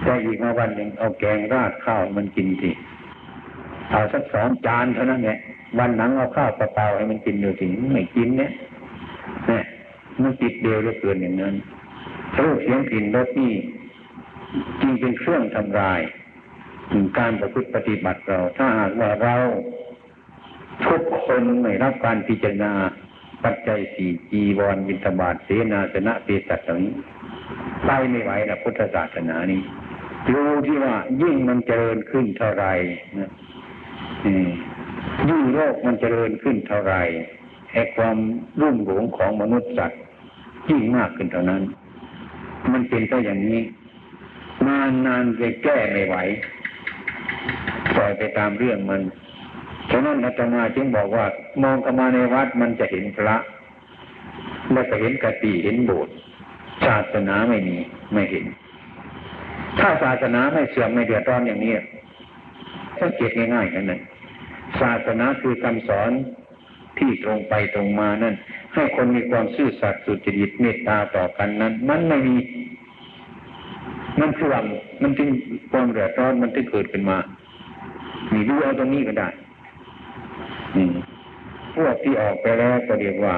[0.03, 2.71] แต่อีกมาวันหนึ่งเอาแกงราดข้าวมันกินที
[3.91, 5.37] เอาสักสองจานเท่านั้นแหละ
[5.79, 8.51] วันหนังเอาข้าวเปล่าให้มันกินอยู่ถึงไม่กินเนี่ย
[9.47, 9.63] เนี่ย
[10.21, 11.55] มันติดเดียวเหลือเกินอย่างนั้น
[12.39, 13.53] รูปเสียงกลิ่นรสนี่
[14.81, 16.01] จริงเป็นเครื่องทำลาย
[17.17, 19.35] การประพฤติปฏิบัติเรา ถ้าหากว่าเรา
[20.85, 22.71] ทุกคนไม่รับการพิจารณา
[23.43, 26.93] ปัจจัยสี่จีวรวินทบาทเสนาสนะเปตัตนี้
[27.85, 29.61] ไปไม่ไหวนะพุทธศาสนานี้
[30.33, 32.65] รู้ที่ว่ายิ่งมันเจริญขึ้นเท่าไหร
[33.19, 33.29] นะ
[34.25, 36.95] ยิ่งโลกมันเจริญขึ้นเท่าไร
[37.71, 38.17] แห่ความ
[38.61, 39.99] รุ่มหลงของมนุษย์สัตว์
[40.69, 41.61] ยิ่งมากขึ้นเท่านั้น
[42.71, 43.61] มันเป็นก็อย่างนี้
[44.67, 46.15] นานนานจะแก้ไม่ไหว
[47.95, 49.01] ปล่อยไปตามเรื่องมัน
[49.91, 51.25] ฉะนั้นอาตมาจึงบอกว่า
[51.63, 53.35] มองเข้ามาในวัดมันจะเห็นพระ
[54.73, 56.13] แล้วก็เห็นกติเห็นโบสถ์
[56.85, 57.77] ศาสนาไม่มี
[58.13, 58.45] ไม่เห็น
[59.79, 61.73] ถ้าศาสนาไม่เสื่อมไม่เดือดร้อนอย่างนี้
[62.99, 63.99] สังเกตง่ายๆกันนั่น
[64.81, 66.11] ศาสนาคือคำสอน
[66.97, 68.35] ที่ตรงไปตรงมานั่น
[68.73, 72.35] ให้คนมีความซื่อสัตย์สุจริตเมตตาต่อกันนั้น มันไม่มี
[74.19, 74.65] มันเสื่อม
[75.01, 75.29] มันจึง
[75.71, 77.17] ความเดือดร้อนมันจึงเกิดขึ้นมา
[78.33, 79.29] มีดูเอาตรงนี้ก็ได้
[81.75, 83.35] พวกที่ออกไปแล้วก็เรียกว่า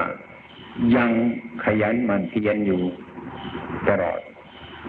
[0.96, 1.10] ยัง
[1.64, 2.80] ขยันมันเพียรอยู่
[3.88, 4.20] ตลอด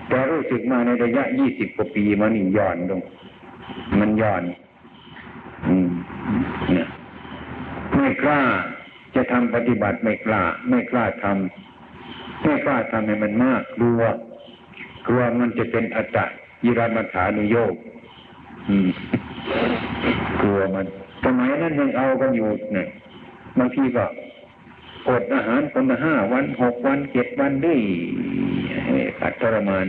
[0.09, 3.01] แต่รู้สึกมาในระยะยี่สิบกว่าปีมันนี่ย่อนลง
[3.99, 4.43] มันย่อน
[5.67, 5.89] อืม
[7.95, 8.41] ไม่กล้า
[9.15, 14.01] จะทำปฏิบัติไม่กล้า ไม่กล้าทำไม่กล้าทำให้มันมากกลัว
[15.07, 16.25] กลัวมันจะเป็นอัตตะ
[16.63, 17.73] ยิรามัฐานุโยก
[20.41, 20.85] กลัวมัน
[21.23, 22.87] สมัยนั้นยังเอากันอยู่เนี่ย
[23.57, 24.05] บางทีก็
[25.09, 27.79] อดอาหารคนละห้าวันหกวันเจ็ดวันด้วย
[29.19, 29.87] ขัดทรมาน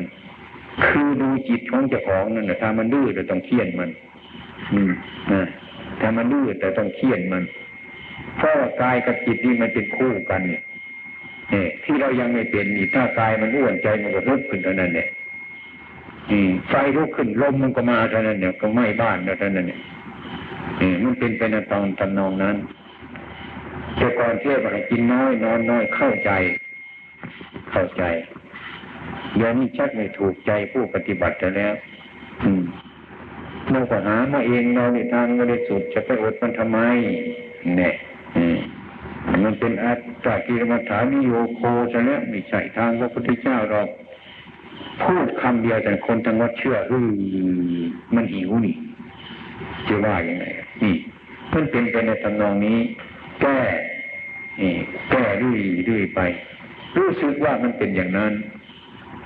[0.87, 3.90] คือดูจิตของเจ้าของนั่นนะถ้ามันดื้อเราต้องเคี่ยนมัน
[4.72, 4.92] อืม
[5.33, 5.42] นะ
[6.01, 7.45] ถ้ามันดื้อแต่ต้องเคี่ยนมัน
[8.37, 10.63] เพราะกายกับจิตนี่มันเป็นคู่กันเนี่ย
[11.53, 15.09] นี่ที่เรายังไม่เป็นนี่ถ้ากายมันอ้วนใจมันก็ลุกขึ้นเท่านั้นเนี่ย
[16.69, 19.81] ไฟลุกขึ้นลมมันก็มาเท่านั้นเนี่ยก็ไหม้บ้านเท่านั้นเนี่ย
[21.03, 22.57] มันเป็นไปในตอนตำนองนั้น
[23.97, 26.31] แต่ก่อนเที่ยวไปกินน้อยนอนน้อยเข้าใจ
[27.71, 28.03] เข้าใจ
[29.37, 31.75] เดี๋ยวนี้ชักไม่ถูกใจผู้ปฏิบัติแล้ว
[33.72, 36.78] เราก็หามาเองเราในทางบริสุทธิ์จะไปอดมันทำไม
[37.78, 37.94] เนี่ย
[39.44, 43.80] มันเป็นอัตตากิรมัฐานิโยโคซะแล้วไม่ใช่ทางพระพุทธเจ้าเรา
[45.04, 47.09] พูดคำเดียวแต่คนทั้งวัดเชื่อเออ
[48.14, 48.76] มันหิวนี่
[49.88, 50.44] จะว่ายังไง
[50.83, 50.94] นี่
[51.54, 52.78] มันเป็นไปในตำนองนี้
[53.40, 53.59] แก้
[55.11, 56.20] แก้ด้วยด้วยไป
[56.96, 58.33] รู้สึกว่ามันเป็นอย่างนั้น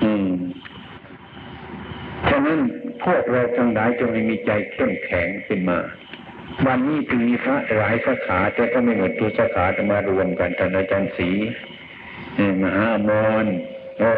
[0.03, 0.29] อืม
[2.29, 2.61] ฉะนั้น
[3.05, 5.79] พวกเราทั้งหลายจงมีใจเข้มแข็งขึ้นมา
[6.67, 11.31] วันนี้จึงมีพระหลายสาขาแต่ก็ไม่หมดตัวสาขาจะมารวมกันท่านอาจารย์ศรี
[12.63, 13.11] มหาอม
[13.45, 13.47] ร
[13.99, 14.11] โอ้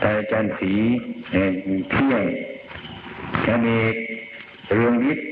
[0.00, 0.72] ท่านอาจารย์ศรี
[1.90, 2.24] เที่ยง
[3.46, 3.94] อาเนก
[4.72, 5.26] เรืองวิทย์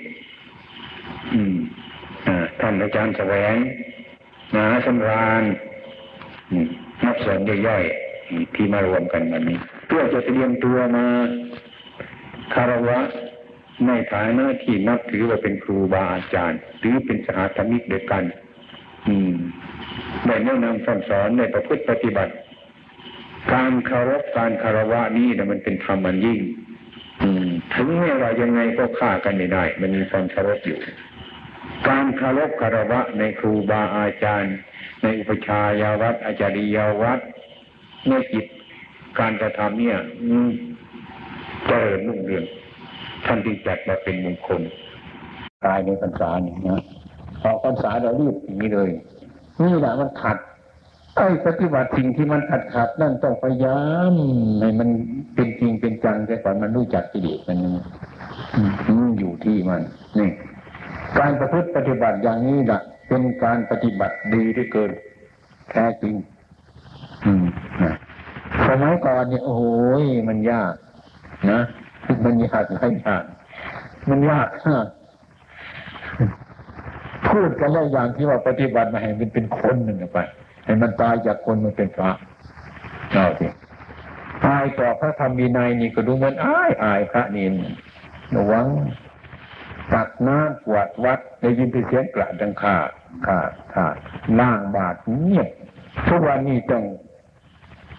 [2.60, 3.56] ท่านอาจารย์แสวง
[4.54, 5.42] มหาสำราญ
[7.04, 8.07] นักสอนย่อยๆ
[8.54, 11.06] ที่มารวมกันวันนี้ เพื่อจะเตรียมตัวมา
[12.54, 12.98] คารวะ
[13.86, 18.24] ในฐานะที่นับถือว่าเป็นครูบาอาจารย์หรือเป็นสหธรรมิกเดียวกัน
[19.08, 19.34] อืม
[20.26, 22.32] ในแนะนำสอนสอนในประพฤติปฏิบัติ
[23.52, 26.40] การคารพการคารวะนี้นะมันเป็นธรรมมันยิ่ง
[27.74, 30.78] ถึงแม้ว่ายังไงก็ฆ่ากันไม่ได้ มันมีความคารพอยู่
[31.88, 34.54] การคารพคารวะในครูบาอาจารย์
[35.02, 37.20] ในอุปชายาวัดอาจาริยาวัด
[38.08, 38.46] ในจิต
[39.18, 39.96] การกระทำเนี่ย
[41.66, 42.44] เจริญรุ่งเรือง
[43.26, 44.60] ท่านจึงจัดมาเป็นมงคล
[45.66, 46.82] ตายในพรรษาเนี่ยนะ
[47.42, 48.90] ออกพรรษาเรารีบอย่างนี้เลย
[49.62, 50.36] นี่แหละมันขัด
[51.16, 53.80] ไอ้ปฏิบัติสิ่งที่มันขัดขัดนั่นต้องพยายา
[54.12, 54.14] ม
[54.60, 54.88] ให้มัน
[55.34, 57.58] เป็นจริงเป็นจังแต่ก่อนมันรู้จักกิเลสมัน
[58.86, 59.82] มันอยู่ที่มัน
[60.18, 60.30] นี่
[61.18, 64.90] การประพฤติปฏิบัติอย่างนี้แหละเป็นการปฏิบัติดีที่เกิน
[65.70, 66.14] แท้จริง
[67.24, 67.44] อืม
[67.82, 67.94] นะ
[68.68, 69.62] สมัยก่อนเนี่ยโอ้โห
[70.28, 70.74] มันยาก
[71.50, 71.60] นะ
[72.24, 73.22] มันยากหลายอย่าง
[74.10, 74.48] มันยาก
[77.28, 80.18] พูดกันได้อย่างที่ว่าปฏิบัติมาให้มันเป็นคนหนึ่งไป
[80.64, 82.10] ให้มันตายจากคนมันเป็นพระ
[83.12, 83.46] เอาสิ
[84.44, 87.46] ตายต่อพระธรรมวินัยนี่ก็ดูเหมันอายอายพระนี่
[88.36, 88.66] ระวัง
[89.92, 92.90] ตักน้ำปวดวัดได้ยินเสียงกระดังขาด
[93.26, 93.96] ขาดขาด
[94.40, 95.48] ล่างบาดเงียบ
[96.08, 96.84] ทุกวันนี้ต้อง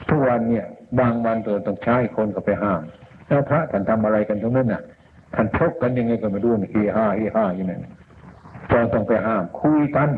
[0.10, 0.66] ทุกวันเนี่ย
[1.00, 2.82] บางวันตัวต้องใช้คนก็ไปห้าม
[3.28, 4.82] แล้วพระท่านทำอะไรกันตรงนั้นน่ะ
[5.36, 7.82] ท่านชกกันยังไงก็ไม่รู้ฮีห้าฮีห้าอย่างนั้น
[8.72, 10.10] เราต้องไปห้าม คุยกัน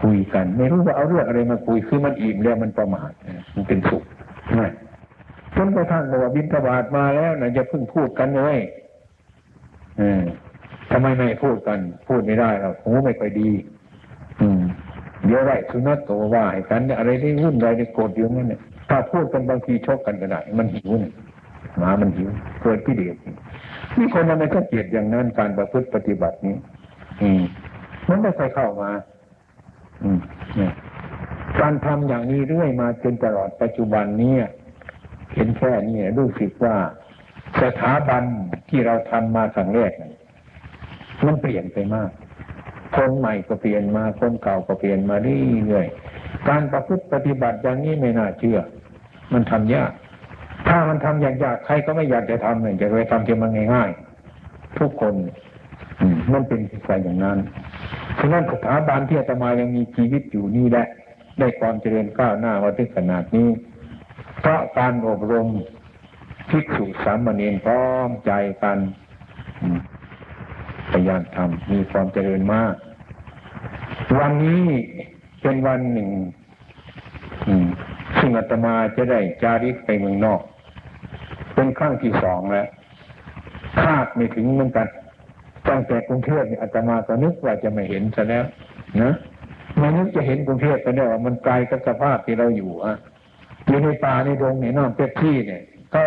[0.00, 3.10] คุยกัน ไม่รู้ว่าเอาเรื่องอะไรมาคุยคือมันอิ่มแล้วมันประมาท
[3.54, 4.02] มันเป็นสุข
[4.60, 4.72] นะ
[5.56, 8.58] จนกระทั่งบอกว่าบินทบาทมาแล้วนะจะเพิ่งพูดกันเลย
[10.90, 11.78] ทำไมไม่พูดกัน
[12.08, 13.50] พูดไม่ได้หรอกหูไม่ค่อยดี
[15.32, 21.12] ดี๋ยวไรสุนัขตัวว่าให้กันอะไรได้วุ่นอะไรได้โกรธอยู่นั่นเนี่ยถ้าพูดกันบางทีชกกันก็ได้ มันหิวเนี่ย
[21.78, 22.28] หมามันหิว
[22.62, 23.16] เกิดกิเลส
[23.96, 26.56] นี่คนมันไม่ต้องเกลียดอย่างนั้นการประพฤติปฏิบัตินี้
[27.22, 27.42] อืม
[28.08, 28.90] มันไม่เคยเข้ามา
[31.60, 34.34] การทำอย่างนี้เรื่อยมาจนตลอดปัจจุบันนี้
[35.34, 36.76] เห็นแค่นี้รู้สึกว่า
[37.62, 38.22] สถาบัน
[38.68, 39.92] ที่เราทำมาครั้งแรก
[41.26, 42.10] มันเปลี่ยนไปมาก
[42.96, 48.58] คนใหม่ก็เปลี่ยนมาคนเก่าก็เปลี่ยนมาเรื่อยๆการประพฤติปฏิบัติอย่างนี้ไม่น่าเชื่อ
[49.32, 49.92] มันทำยาก
[50.68, 55.14] ถ้ามันทำยากๆใครก็ไม่อยากจะทำเนี่ยจะไปทำที่มันง่ายๆทุกคน
[56.32, 57.38] มันเป็นไปอย่างนั้น
[58.18, 60.86] ฉะนั้นสถาบันที่อาตมายังมีชีวิตอยู่นี่แหละ
[61.38, 63.48] ได้ความเจริญก้าวหน้ามาถึงขนาดนี้
[64.40, 65.48] เพราะการอบรม
[66.50, 68.78] ภิกษุสามเณรพร้อมใจกัน
[70.92, 72.74] พยายามทำมีความเจริญมาก
[74.18, 74.62] วันนี้
[75.42, 76.10] เป็นวันหนึ่ง
[78.18, 80.40] ซึ่งอาตมาจะได้จาริกไปเมืองนอก
[81.54, 82.66] เป็นครั้งที่สองแล้ว
[83.80, 84.88] คาดไม่ถึงเหมือนกัน
[85.68, 88.44] ตั้งแต่กรุงเทพเนี่ยอาตมาก็นึกว่าจะไม่เห็นซะแล้ว
[89.02, 89.12] นะ
[89.78, 92.94] ไม่นึกจะเห็นกรุงเทพไปแล้วมันไกลกับสภาพที่เราอยู่อะ
[93.66, 95.62] อยู่ในป่าในดงในน้ำเป็ดที่เนี่ย
[95.94, 96.02] ก็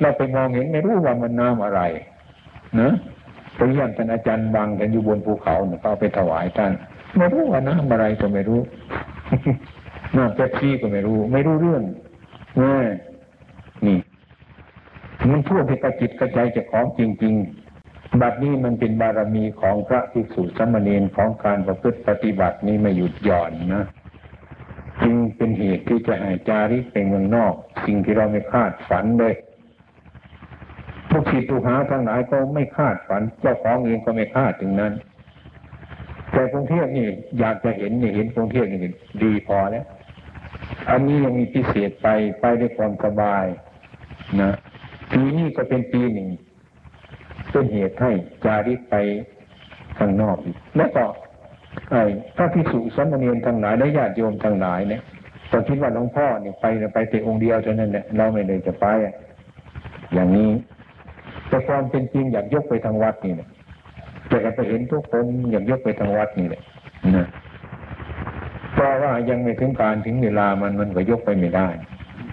[0.00, 1.80] เราไปมองเห็นไม่รู้ว่ามันน้ำอะไร
[2.80, 2.92] นะ
[3.56, 6.72] ไปเยี่ยมท่านอาจารย์บางกันอยู่บนภูเขาเนี่ยเขาไปถวายท่าน
[7.16, 8.60] ไม่รู้ว่าน้ำอะไรก็ไม่รู้
[10.16, 11.82] น้ำเป็ดที่ก็ไม่รู้ ไม่รู้เรื่อง
[12.62, 12.78] นี่
[13.86, 13.98] นี่
[15.30, 17.34] มันพูดที่กระจิตกระใจจะของจริง
[17.78, 23.84] ๆ บัดนี้มันเป็นบารมีของพระภิกษุสมณีนของการประพฤติปฏิบัตินี้ไม่หยุดหย่อนนะ
[25.02, 29.34] จึงเป็นเหตุที่จะให้จาริกไปเมืองนอก สิ่งที่เราไม่คาดฝันเลย
[31.16, 34.92] ทุกศิษย์ทุกหาทั้งหลายก็ไม่คาดฝัน เจ้าของเองก็ไม่คาดถึงนั้น
[36.32, 37.06] แต่กรุงเทพนี่
[37.40, 38.80] อยากจะเห็นนี่เห็นกรุงเทพนี่
[39.22, 39.84] ดีพอแล้ว
[40.90, 42.08] อันนี้ยังมีพิเศษไป
[42.40, 43.44] ไปด้วยความสบาย
[44.42, 44.52] นะ
[45.12, 46.28] ปีนี้ก็เป็นปีหนึ่ง
[47.50, 48.10] เป็นเหตุให้
[48.44, 48.94] จาริกไป
[49.98, 51.04] ข้างนอกอีกแล้วก็
[51.90, 52.02] ไอ้
[52.36, 55.02] พระพิสุสมณีนทั้งหลายและญาติโยมทั้งหลายเนี่ย
[55.50, 58.86] ตอนคิดว่าหลวงพ่อเนี่ยไปไปแต่องค์เดียวเท่านั้นเนี่ยเราไม่เลยจะไป
[60.14, 60.50] อย่างนี้
[61.48, 63.48] แต่ความเป็นจริงอยากยกไปทางวัดนี่เนี่ย
[64.28, 66.62] แต่ไปเห็นทุกคนอยากยกไปทางวัดนี่แหละ
[67.16, 67.26] นะ
[68.72, 71.68] เพราะว่ายังไม่ถึงการถึงเวลามันมันก็ยกไปไม่ได้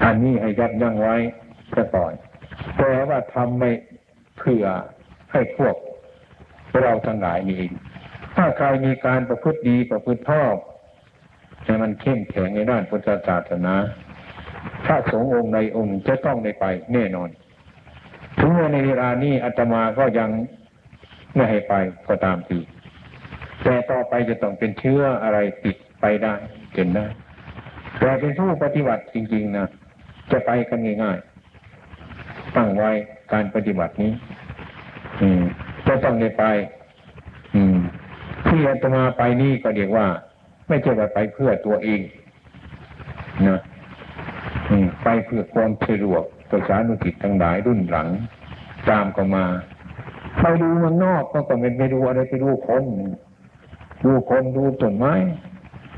[0.03, 1.15] อันนี้ให้ยัดยั้งไว้
[1.75, 2.13] ซะก่อน
[2.77, 3.71] แต่ว่าทำไม่
[4.37, 4.65] เพื่อ
[5.31, 5.75] ให้พวก
[6.81, 7.71] เราทั้งหลายนี่เอง
[8.35, 10.55] ถ้าใครมีการประพฤติดีประพฤติชอบ
[11.63, 13.75] ให้มันเข้มแข็งในด้านพุทธศาสนา
[14.85, 17.29] ถ้าสงองค์ในองค์จะต้องได้ไปแน่นอน
[18.39, 20.29] ถึงแม้ในเวลานี้อาตมาก็ยัง
[21.35, 21.73] ไม่ให้ไป
[22.07, 22.57] ก็ตามที
[23.63, 26.33] แต่ต่อไปจะต้องเป็นเชื้ออะไรติดไปได้
[26.73, 27.05] เกินได้
[27.99, 29.67] แต่เป็นผู้ปฏิบัติจริงๆนะ
[30.31, 32.91] จะไปกันง่ายๆตั้งไว้
[33.33, 34.11] การปฏิบัตินี้
[35.21, 35.41] อืม
[35.87, 36.43] จะต้องได้ไป
[37.55, 37.77] อืม
[38.47, 40.07] ที่อาตมาไปนี่ก็เรียกว่า
[40.67, 42.01] ไม่ใช่ว่าไปเพื่อตัวเอง
[43.47, 43.59] นะ
[45.03, 48.07] ไปเพื่อความสะดวก ประชานุกิจทั้งหลายรุ่นหลัง
[48.89, 49.45] ตามก็มา
[50.39, 52.83] ไปดูมันนอกก็ก็ไม่ไปดูอะไรไปดูคน
[54.05, 55.13] ดูคนดูต้นไม้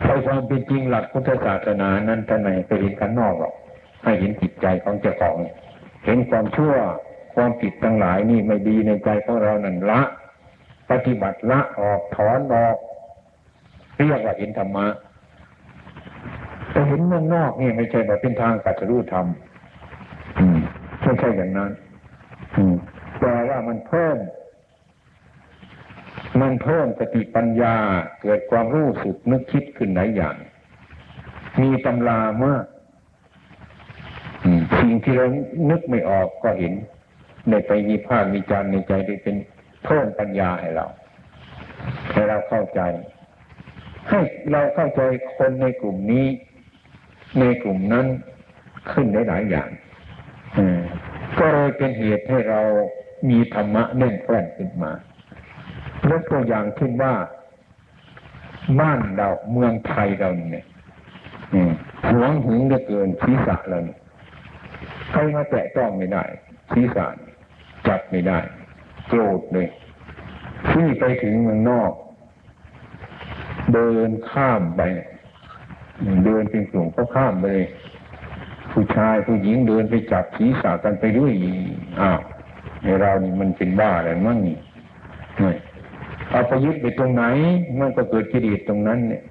[0.04, 3.54] ไปความเป็นจริงหลักพุทธศาสนานั้นท่านไหนไปเห็นกันนอกหรอก
[4.04, 5.38] ให้เห็นจิตใจของเจ้าของ
[6.06, 6.74] เห็นความชั่ว
[7.36, 10.02] ความผิดทั้งหลายนี่ไม่ดีในใจของเรานั่นละ
[10.91, 12.78] ปฏิบัติละออกถอนออก
[13.98, 14.88] เรียกว่าเห็นธรรมะ
[16.72, 19.26] แต่เห็นเมืองนอกนี่ไม่ใช่แบบเป็นทางกัจจรู้ธรรม
[21.06, 21.72] ไม่ใช่อย่างนั้น
[23.20, 24.18] แต่ว่ามันเพิ่ม
[26.41, 27.76] มันเพิ่มสติปัญญา
[28.22, 30.36] เกิดความรู้สึกนึกคิดขึ้นหลายอย่าง
[31.62, 32.65] มีตำรามาก
[34.80, 35.28] สิ่งที่เรา
[35.70, 36.74] นึกไม่ออกก็เห็น
[37.50, 39.36] ในไปมีภาคมีจารในใจได้เป็น
[39.86, 40.86] เพิ่มปัญญาให้เรา
[42.12, 42.82] ให้เราเข้าใจ
[44.10, 44.20] ให้
[44.52, 45.02] เราเข้าใจ
[45.38, 46.28] คนในกลุ่มนี้
[47.39, 48.06] ในกลุ่มนั้น
[48.91, 49.70] ขึ้นได้หลายอย่าง
[51.39, 52.62] ก็เลยเป็นเหตุให้เรา
[53.30, 54.91] มีธรรมะแน่นแฟ้นขึ้นมา
[56.10, 57.13] ยกตัวอย่างขึ้นว่า
[58.80, 60.65] บ้านเราเมืองไทยเราเนี่ย
[62.10, 63.80] หวงหึงเหลือเกินศีรษะเรา
[65.12, 66.24] ใครมาแตะต้องไม่ได้
[66.72, 67.06] ศีรษะ
[67.88, 68.39] จับไม่ได้
[69.08, 69.68] โกรธเลย
[70.70, 71.91] ที่ไปถึงเมืองนอก
[73.74, 74.82] เดินข้ามไป
[76.26, 77.68] เดินเป็นกลุ่มก็ข้ามไปเลย
[78.76, 81.32] ผู้ชายผู้หญิงเดินไปจับศีรษะกันไปด้วย
[82.02, 82.20] อ้าว
[82.84, 84.58] ในเรานี่มันเป็นบ้าอะไรมั่งนี่
[86.30, 87.24] เอาไปยึดไปตรงไหน
[87.80, 89.24] มันก็เกิดกิเลสตรงนั้น เนี่ย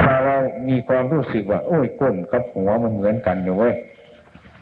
[0.00, 0.36] ถ้าเรา
[0.68, 3.74] มีความรู้สึกว่า โอ้ยก้นกับหัวมันเหมือนกันเลยเว้ย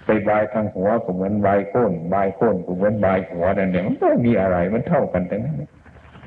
[0.04, 5.56] ไปบายทางหัวก็เหมือนบายก้น บายก้นก็เหมือนบายหัวนั่นเนี่ยมันก็มีอะไรมันเท่ากันแต่นั้น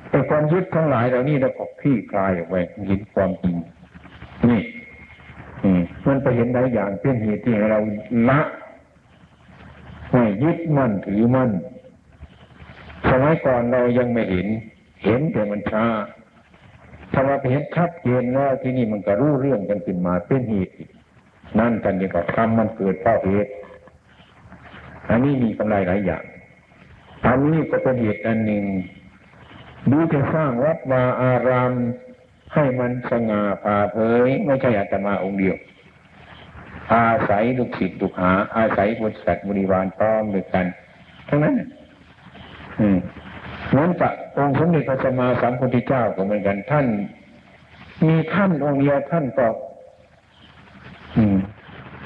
[0.10, 2.56] แต่ความยึดทั้งหลายเหล่านี้เราก็พี่คลายออกไป
[2.88, 3.56] เห็นความจริง
[4.50, 4.62] นี่
[6.08, 7.80] มันไปเห็นได้อย่างเป็นเหตุที่เรา
[8.30, 8.42] ละ
[10.12, 11.52] ไม่ยึดมั่นถือมั่น
[13.10, 14.48] สมัยก่อนเรายังไม่เห็น
[15.04, 15.86] เห็นแต่มันช้า
[17.14, 20.74] ถ้าเราไปเห็นชัดเจนแล้วที่นี่มันก็รู้เรื่องกันขึ้นมาเป็นเหตุ
[21.60, 23.52] นั่นกันเดียวกับกรรมมันเกิดเพราะเหตุ
[25.10, 26.24] อันนี้มีกำไรหลายอย่าง
[27.28, 28.64] อันนี้ก็เป็นเหตุอันหนึ่ง
[29.92, 31.72] ดูจะสร้างวัดวาอาราม
[32.54, 35.56] ให้มันสง่าผ่าเผยไม่ใช่อาตมาองค์เดียว
[36.94, 40.66] อาศัยลูกศิษย์ลูกหา อาศัยบริษัทบริวารพร้อมด้วยกัน
[41.28, 41.54] ทั้งนั้น
[42.80, 42.98] อืม
[43.70, 46.86] เหมือนกับองค์สมเด็จพระสัมมาสัมพุทธเจ้าก็เหมือนกันท่าน
[48.04, 49.48] มีท่านองค์เดียวท่านก็
[51.18, 51.38] อืม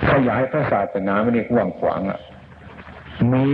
[0.10, 2.20] ขยายพระศาสนาไม่ได้กว้างขวางอะ
[3.34, 3.48] มี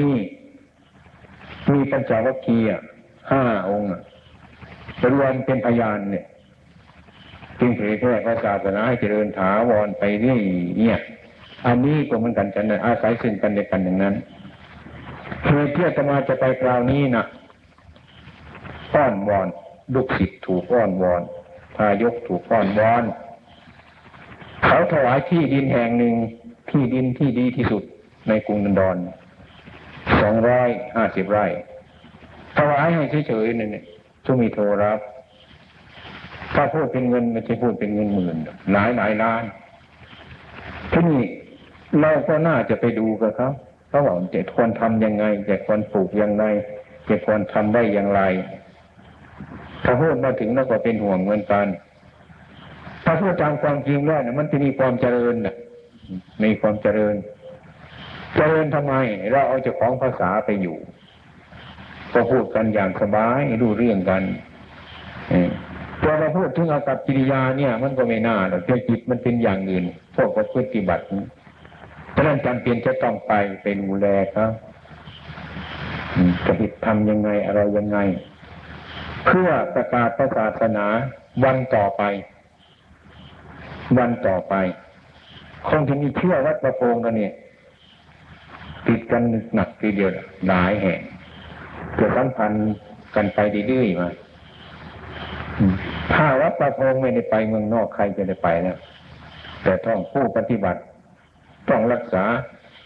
[1.71, 2.67] มีปัญจวัคคีย์
[3.31, 3.89] ห้าองค์
[5.13, 6.25] รวมเป็นพยานเนี่ย
[7.59, 10.41] จึงเผยแพร่พระศาสนาให้เจริญถาวรไปเรื่อย
[10.79, 10.97] เนี่ย
[11.65, 14.15] อันนี้ก็เหมือนกันฉันนะอาศัยซึ่งกันและกันอย่างนั้น
[15.45, 17.25] เหตุที่อาตมาจะไปคราวนี้นะ
[18.93, 19.47] อ้อนวอน
[19.93, 21.21] ลูกศิษย์ถูกอ้อนวอน
[21.75, 23.03] ทายกถูกอ้อนวอน
[24.65, 26.13] เขาถวายที่ดินแห่งหนึ่ง
[26.69, 27.83] ที่ดินที่ดีที่สุด
[28.27, 28.97] ในกรุงนันดอน
[30.21, 31.45] สองร้อยห้าสิบไร่
[32.57, 33.83] ถวายให้เฉยๆเนี่ย
[34.25, 34.99] ทุมีโทรรับ
[36.55, 38.35] ถ้าพูดเป็นเงินไม่ใช่พูดเป็นเงินหมื่น
[38.71, 39.43] หลายหลายล้าน
[40.91, 41.21] ที่นี่
[42.01, 43.49] เราก็น่าจะไปดูกับเขา
[43.89, 46.43] เขาบอกจะควรทำยังไงจะควรปลูกยังไง
[47.09, 48.21] จะควรทำได้อย่างไร
[49.83, 51.67] ถ้าพูดมาถึงแล้วก็เป็นห่วงเหมือนกัน
[53.05, 55.55] ถ้าพูดตามความจริงแล้วนะมันจะมีความเจริญนะ
[56.43, 57.15] มีความเจริญ
[58.35, 58.93] เจริญทำไม
[59.31, 60.77] เราเอาเจ้าของภาษาไปอยู่
[62.13, 64.23] ก็พูดกันอย่างสบายรู้เรื่องกัน
[66.01, 70.39] พอเราพูดถึงอากับกิริยาเนี่ย มันก็ไม่น่าหรอกจิตมันเป็นอย่างอื่นพวกป
[70.73, 71.03] ฏิบัติ
[72.17, 74.51] เพราะนั้นจำเป็นจะต้องไปเป็นดูแลครับ
[76.45, 77.97] จะหิตทำยังไงอะไรยังไง
[79.25, 80.85] เพื่อประกาศศาสนา
[81.43, 82.03] วันต่อไป
[83.97, 84.53] วันต่อไป
[85.67, 87.33] คงจะมีเชื่อวัดประโพงกันเนี่ย
[88.87, 89.21] ติดกัน
[89.55, 90.11] หนักทีเดียว
[90.47, 90.99] หลายแห่ง
[91.95, 92.75] เกิดสัมพันธ์
[93.15, 94.09] กันไปดื้อๆมา
[96.13, 98.77] ถ้าวัดประโพงไม่ได้ไปเมืองนอกใครจะได้ไปนะ
[99.63, 100.81] แต่ต้องผู้ปฏิบัติ
[101.69, 102.25] ต้องรักษา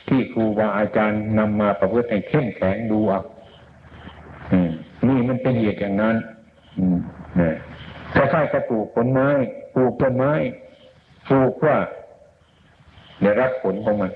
[0.07, 3.21] ที่ครูบาอาจารย์นำมาประพฤติให้เข้มแข็งดูอะ
[5.07, 6.15] นี่มันเป็นเหตุอย่างนั้น
[6.77, 6.97] อืม
[7.37, 7.55] เนี่ย
[8.15, 9.27] ถ้าใครจะปลูกผลไม้
[9.75, 10.33] ปลูกต้นไม้
[11.29, 11.77] ปลูกว่า
[13.21, 14.11] ได้รับผลของมัน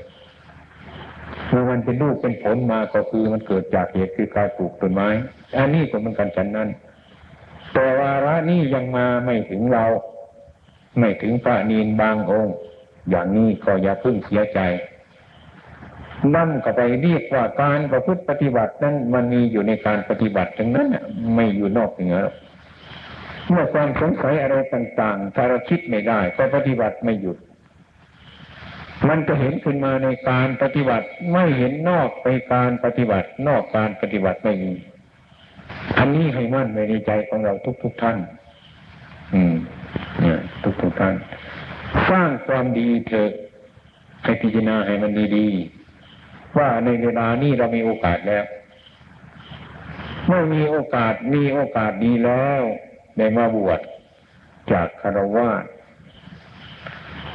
[1.50, 5.08] เมื่อมันเป็นลูกเป็นผลมาก็คือมันเกิดจากเหตุคือการปลูกต้นไม้
[5.58, 6.70] อันนี้ก็เหมือนกันฉันนั้น
[7.74, 9.86] แต่วาระนี้ยังมาไม่ถึงเรา
[11.00, 12.56] ไม่ถึงพระนีนบางองค์
[13.10, 14.60] อย่างนี้ก็อย่าพึ่งเสียใจ
[16.36, 20.88] นั่นก็ไปเรียกว่าการประพฤติปฏิบัตินั้นมันมีอยู่ในการปฏิบัติทั้งนั้น
[21.36, 22.20] ไม่อยู่นอกเหนือ
[23.50, 27.38] เมื่อความสงสัยอะไรต่างๆ ถ้าเราคิดไม่ได้ก็ปฏิบัติไม่หยุด
[29.08, 34.74] มันจะเห็นขึ้นมาในการปฏิบัติไม่เห็นนอกไปการปฏิบัติ นอกการปฏิบัติไม่มี
[35.98, 38.18] อันนี้ให้มั่นในใจของเราทุกๆทท่าน
[39.34, 39.54] อืม
[40.22, 41.14] เนี่ย ทุกๆทท่าน
[42.10, 43.32] สร้างความดีเถอะ
[44.24, 48.46] ให้พิจารณาให้มันดีๆว่าในเวลานี้เรามีโอกาสแล้ว
[50.28, 52.62] เมื่อมีโอกาสมีโอกาสดีแล้ว
[53.18, 53.80] ได้มาบวช
[54.72, 55.50] จากคารวะ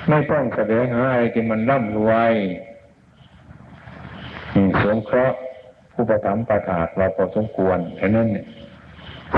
[0.09, 2.33] ไม่ต้องแสดงหาอะไรที่มันร่ำรวย
[4.83, 5.39] สงเคราะห์
[5.93, 8.47] ผู้ประทับประทาเราพอสมควรแค่นั้นเนี่ย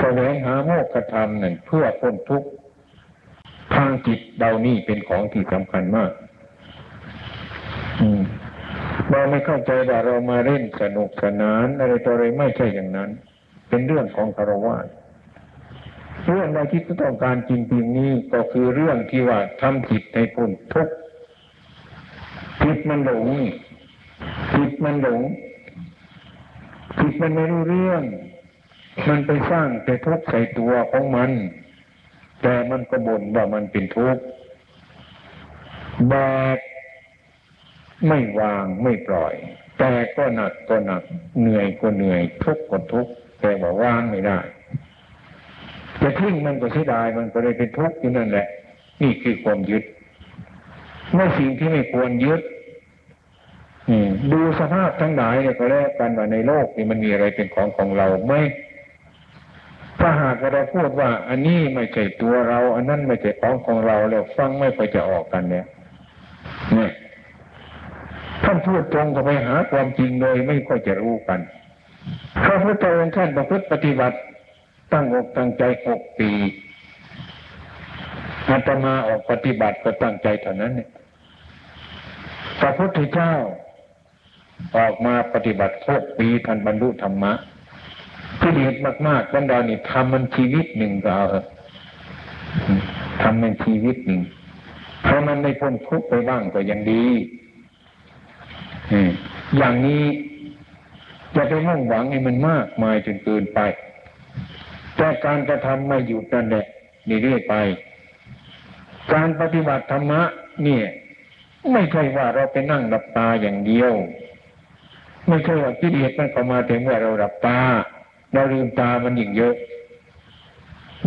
[0.01, 2.49] แสดงหาโมกขธรรมหนึ่งเพื่อพ้นทุกข์
[3.75, 6.13] ทางจิตเรานี่เป็นของที่สำคัญมาก
[9.11, 13.11] เราไม่เข้าใจว่าเรามาเล่นสนุกสนานอะไรตัวอะไรไม่ใช่อย่างนั้น
[13.69, 14.77] เป็นเรื่องของคารวะ
[16.29, 20.95] เรื่องเราที่ต้องการจริงๆนี้ก็คือเรื่องที่ว่าทำจิตให้พ้นทุกข์
[22.63, 23.29] จิตมันหลง
[24.57, 25.23] จิตมันหลง
[27.01, 28.03] จิตมันไม่รู้เรื่อง
[29.09, 31.31] มันไปสร้างแต่ทุกข์ใส่ตัวของมัน
[32.43, 34.23] แต่มันก็บ่นว่ามันเป็นทุกข์
[36.09, 36.15] แบ
[36.57, 36.59] ก
[38.09, 39.35] ไม่วางไม่ปล่อย
[39.79, 41.03] แต่ก็หนักก็หนัก
[41.41, 44.39] เหนื่อยก็เหนื่อย ทุกข์ก็ทุกข์แต่ว่าวางไม่ได้
[46.03, 48.47] จะทิ้งมันก็เสียดายมันก็เลยเป็นทุกข์อยู่นั่นแหละ
[49.03, 49.85] นี่คือความยึด
[51.13, 52.41] เมื่อสิ่งที่ไม่ควรยึด
[54.33, 58.35] ดูสภาพทั้งหลายเนี่ยก็แล้วกันว่าในโลกนี่มันมีอะไรเป็นของของเราไหม
[60.03, 65.67] ถ้าหากเราพูดว่า อันนี้ไม่ใช่ตัวเรา อันนั้นไม่ใช่ของของเราแล้วฟังไม่ค่อยจะออกกันเนี่ย
[66.75, 66.93] เนี่ย
[68.45, 71.41] ท่านพูดตรงก็ไปหาความจริงโดยไม่ค่อยจะรู้กัน
[72.45, 74.17] พระพุทธองค์ท่านประพฤติปฏิบัติ
[74.93, 76.31] ตั้งอกตั้งใจหกปี
[78.49, 80.89] อาตมาออกปฏิบัติก็ตั้งใจเท่านั้นเนี่ย
[82.61, 83.33] พระพุทธเจ้า
[84.77, 87.33] ออกมาปฏิบัติหกปีทันบรรลุธรรมะ
[88.41, 88.77] ที่เด็ด
[89.07, 91.27] มากๆบรรดานี่ทำมันชีวิตหนึ่งก็เอา
[93.23, 94.21] ทำมันชีวิตหนึ่ง
[95.07, 97.05] ถ้าะมันไม่พ้นทุกข์ไปบ้างก็ยังดี
[98.93, 99.11] อืม
[99.57, 100.05] อย่างนี้
[101.37, 103.61] จะไปมุ่งหวังให้มันมากมายจนเกินไป
[104.97, 106.67] แต่การกระทำไม่หยุดนั่นแหละ
[107.09, 107.55] นี่เรื่อยไป
[109.13, 110.23] การปฏิบัติธรรมะ
[110.65, 110.85] เนี่ย
[111.73, 113.93] ไม่ใช่ว่าเราไปนั่งหลับตาอย่างเดียว
[115.29, 117.59] ไม่ใช่ว่ากิเลสมันเข้ามาถึงว่าเราหลับตา
[118.33, 119.55] เราลืมตามันยิ่งเยอะ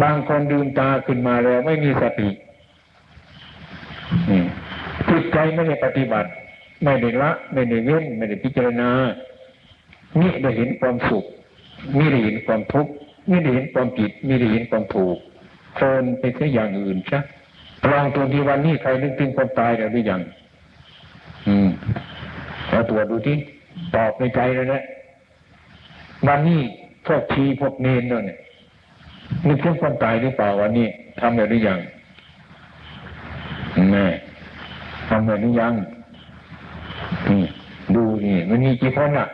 [0.01, 2.29] บางคนลืมตาขึ้นมาแล้วไม่มีสติ
[4.29, 4.41] นี่
[5.09, 6.29] จิตใจไม่ได้ปฏิบัติ
[6.83, 8.89] ไม่ได้ละ ไม่ได้เว้น ไม่ได้พิจารณา
[10.21, 11.25] นี่ได้เห็นความสุข
[11.99, 12.91] นี่ได้เห็นความทุกข์
[13.29, 15.17] นี่ได้เห็นความผิดนี่ได้เห็นความถูก
[15.75, 17.19] เพลินไปเสียอย่างอื่นใช่
[17.91, 20.21] ลองตัวที่วันนี้ใครนึกถึงความตายแล้วหรือยัง
[21.47, 21.69] อืม
[22.69, 23.37] เราตรวจดูที่
[23.95, 24.81] ตอบในใจเลยนะ
[26.27, 26.61] วันนี้
[27.07, 28.37] พวกชีพวกเนนเนี่ย
[29.47, 30.87] นึกถึงความตายหรือเปล่าวันนี้
[31.19, 31.79] ทำแล้วหรือยัง
[33.91, 34.05] แม่
[35.09, 35.73] ทำแล้วหรือยัง
[37.29, 37.43] นี่
[37.95, 39.27] ดูนี่มันมีกี่คนอะ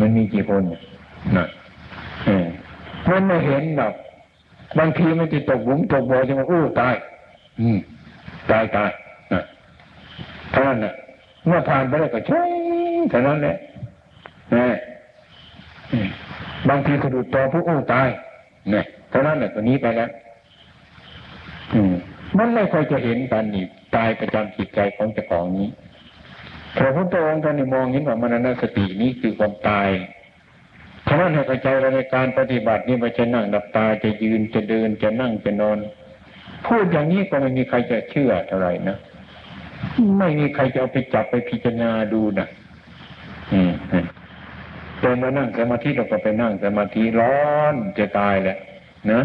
[0.00, 0.62] มันมีกี่คน
[1.36, 1.44] นะ
[2.26, 2.46] เออ
[3.10, 3.94] มันไม่เห็นหรอก
[4.78, 6.94] บางทีมันจะตกหลุมตกบ่อจะมาอู้ตาย
[7.60, 7.78] อืม
[8.50, 8.90] ตายตาย
[9.32, 9.40] นะ
[10.50, 10.92] เท่านั้นนะ
[11.46, 12.42] เมื่อผ่านไปแล้วก็ใช่
[13.10, 13.56] เท่านั้นแหละ
[16.68, 18.08] บางทีสะดุดต่อผู้อู้ตาย
[18.70, 20.10] เนี่ยเท่านั้นแหละตัวนี้ไปแล้ว
[21.74, 21.94] อืม
[22.38, 23.64] มันไม่ค่อยจะเห็นกันนี่
[23.96, 25.68] ตายประจำจิตใจของเจ้าของนี้
[26.78, 29.90] พระพุทธองค์ท่านมองเห็นว่ามรณสตินี้คือความตาย
[31.08, 35.78] ฉะนั้นให้เข้าใจเราในการปฏิบัตินี่มันจะนั่งดับตาจะยืนจะเดินจะนั่งจะนอน
[36.66, 38.96] พูดอย่างนี้ก็ไม่มีใครจะเชื่อเท่าไหร่นะ
[40.18, 42.48] ไม่มีใครจะเอาไปจับไปพิจารณาดูนะ
[43.52, 43.72] อืม
[45.00, 48.56] แต่มานั่งสมาธิเราก็ไปนั่งสมาธิร้อนจะตายแหละ
[49.12, 49.20] นะ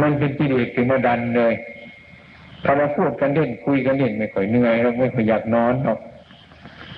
[0.00, 1.54] มันเป็นกิเลสถึงมาดันเลย
[2.64, 5.98] ถ้าเราพูดกันเล่นคุยกันเล่นไม่ค่อยเหนื่อยเราไม่ค่อยอยากนอนหรอก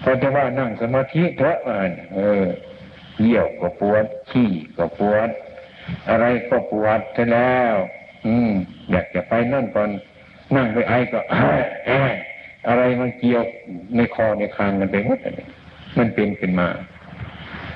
[0.02, 2.44] พอจะว่านั่งสมาธิเถอะอ่านเออ
[3.20, 5.30] เยี่ยวก็ปวดขี้ก็ปวด
[6.10, 7.76] อะไรก็ปวดจะแล้ว
[8.26, 8.50] อืม
[8.90, 9.90] อยากจะไปนั่นก่อน
[10.56, 11.20] นั่งไปไอก็
[12.68, 13.42] อะไรมันเกี่ยว
[13.96, 15.46] ในคอในคางกันไปหมดเลย
[15.98, 16.68] มันเป็นขึ้นมา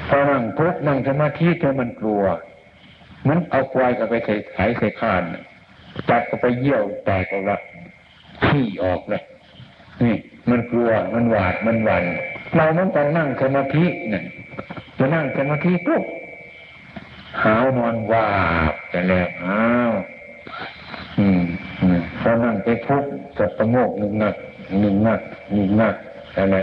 [0.09, 2.23] พอนั่งทุกนั่งสมาธิเธอมันกลัว
[3.29, 5.23] มันเอาควายก็ไปใส่ไขใส่คาน
[6.09, 7.59] จัดก็ไปเยี่ยวแตกออกละ
[8.45, 9.23] ขี้ออกเลย
[10.05, 10.17] นี่
[10.51, 12.05] มันกลัวมันหวาดมันหวัน่น
[12.57, 14.25] เราต้องการนั่งสมาธิเนี่ย
[14.99, 16.05] จะนั่งสมาธิปุ๊บ
[17.43, 18.29] หาวนอนวา
[18.73, 19.93] บแต่แล้วอ้าว
[21.19, 21.41] อืม
[22.21, 23.05] พอนั่งไปทุก
[23.39, 24.35] จะประโงกหนึ่งนัก
[24.81, 25.21] หนึ่งนัก
[25.55, 25.95] หนึ่งนัก
[26.37, 26.57] อะไร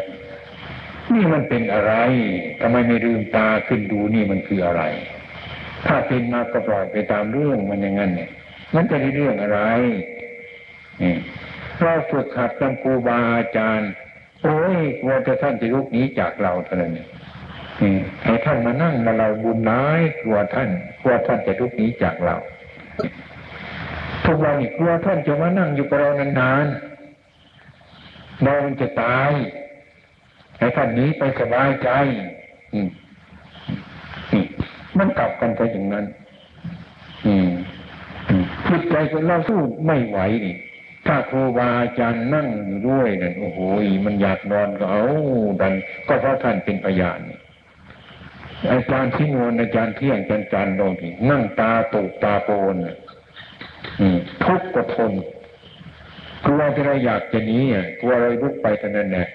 [1.15, 1.93] นี่มันเป็นอะไร
[2.61, 4.83] ทำไมไม่ลืมตาขึ้นดูนี่มันคืออะไร
[5.87, 8.29] ถ้าเป็นมาก็ปล่อยไปตามเรื่องมันอย่างนั้นเนี่ย
[8.75, 9.59] มันจะได้เรื่องอะไร
[11.01, 11.15] นี่
[11.81, 13.91] เราฝึกหัดกับครูบาอาจารย์
[14.43, 17.07] โอ้ยกลัวจะท่านจะลุกหนีจากเราเท่านั้นเนี่ย
[18.23, 20.69] ให้ท่านมานั่งมาเราบุญน้ายกลัวท่าน
[21.01, 22.35] กลัวท่านจะลุกหนีจากเรา
[24.25, 29.31] ทุกวันนี้กลัวท่านจะมานั่งอยู่กับเรานานๆเรามันจะตาย
[30.61, 31.89] ให้ท่านนี้ไปสบายใจ
[34.97, 36.05] มันกลับกันไปอย่างนั้น
[37.25, 37.49] อืม
[38.67, 40.55] จิตใจของเราสู้ไม่ไหวนี่
[41.07, 43.59] ถ้าครูบาอาจารย์นั่งอยู่ด้วยนั่นโอ้โห
[44.05, 45.03] มันอยากนอนก็เอา
[45.61, 45.73] ดัน
[46.07, 47.19] ก็เพราะท่านเป็นพยาน
[48.71, 52.75] อาจารย์ที่งวนอาจารย์เที่ยงอาจารย์จันลงที่นั่งตาตูตาโปน
[54.43, 55.13] ทุกข์ก็ทน
[56.45, 59.27] กลัวที่เราอยากจะหนีอะกลัวเราลุกไปเท่านั้นแหละ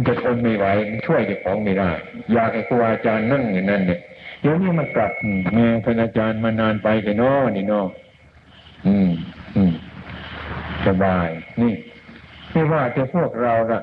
[0.00, 0.66] มันจะทนไม่ไหว
[1.06, 1.90] ช่วยเจ้าของไม่ได้
[2.32, 4.00] อยากให้ครูอาจารย์นั่งอย่างนั้นเนี่ย
[4.40, 5.12] เดี๋ยวนี้มันกลับ
[5.54, 7.82] แม่ท่านอาจารย์มานานไปแต่นอนี่นอ
[8.86, 9.10] อืม
[9.56, 9.72] อืม
[10.86, 11.28] สบาย
[11.60, 11.72] นี่
[12.52, 13.80] ไม่ว่าจะพวกเราละ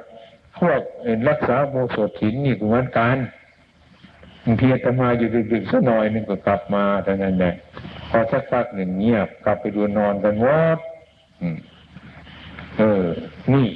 [0.60, 0.82] พวก
[1.30, 3.18] รักษาโบสถถินนี่เหมือนกัน
[4.44, 7.54] บางทีจะมาอยู่ดึกๆสักหน่อยนึงก็กลับมาแต่นั้นแหละ
[8.10, 10.80] พอสักพักหนึ่งเงียบกลับไปดูนอนกันวัด
[12.78, 13.06] เออ
[13.54, 13.68] นี่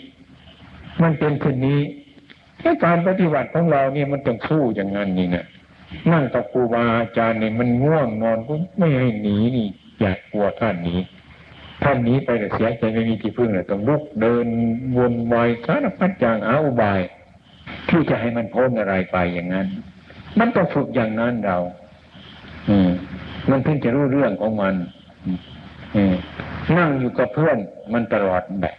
[1.02, 1.82] มันเป็นคนนี้
[2.62, 5.46] แค่การปฏิบัติของเราเนี่ยมันต้องสู้อย่างนั้นนี่นะ
[6.12, 9.68] นั่งกับครูบาอาจารย์เนี่ยมันง่วงนอนก็ไม่ให้หนีนี่
[10.02, 11.00] อยากกลัวท่านนี้
[11.84, 14.48] ท่านนี้ไปแต่เสียใจไม่มีที่พึ่งเลยต้องลุกเดิน
[14.98, 17.02] วนวายสารพัดอย่างอาอุบาย
[17.90, 19.68] ที่จะให้มันพ้นอะไรไปอย่างนั้น
[20.40, 21.58] มันต้องฝึกอย่างนั้นเรา
[22.70, 22.90] อืม
[23.50, 24.76] มันเพิ่งจะรู้เรื่องของมัน
[25.96, 26.16] อืม
[26.78, 27.58] นั่งอยู่กับเพื่อน
[27.94, 28.76] มันตลอดแบบ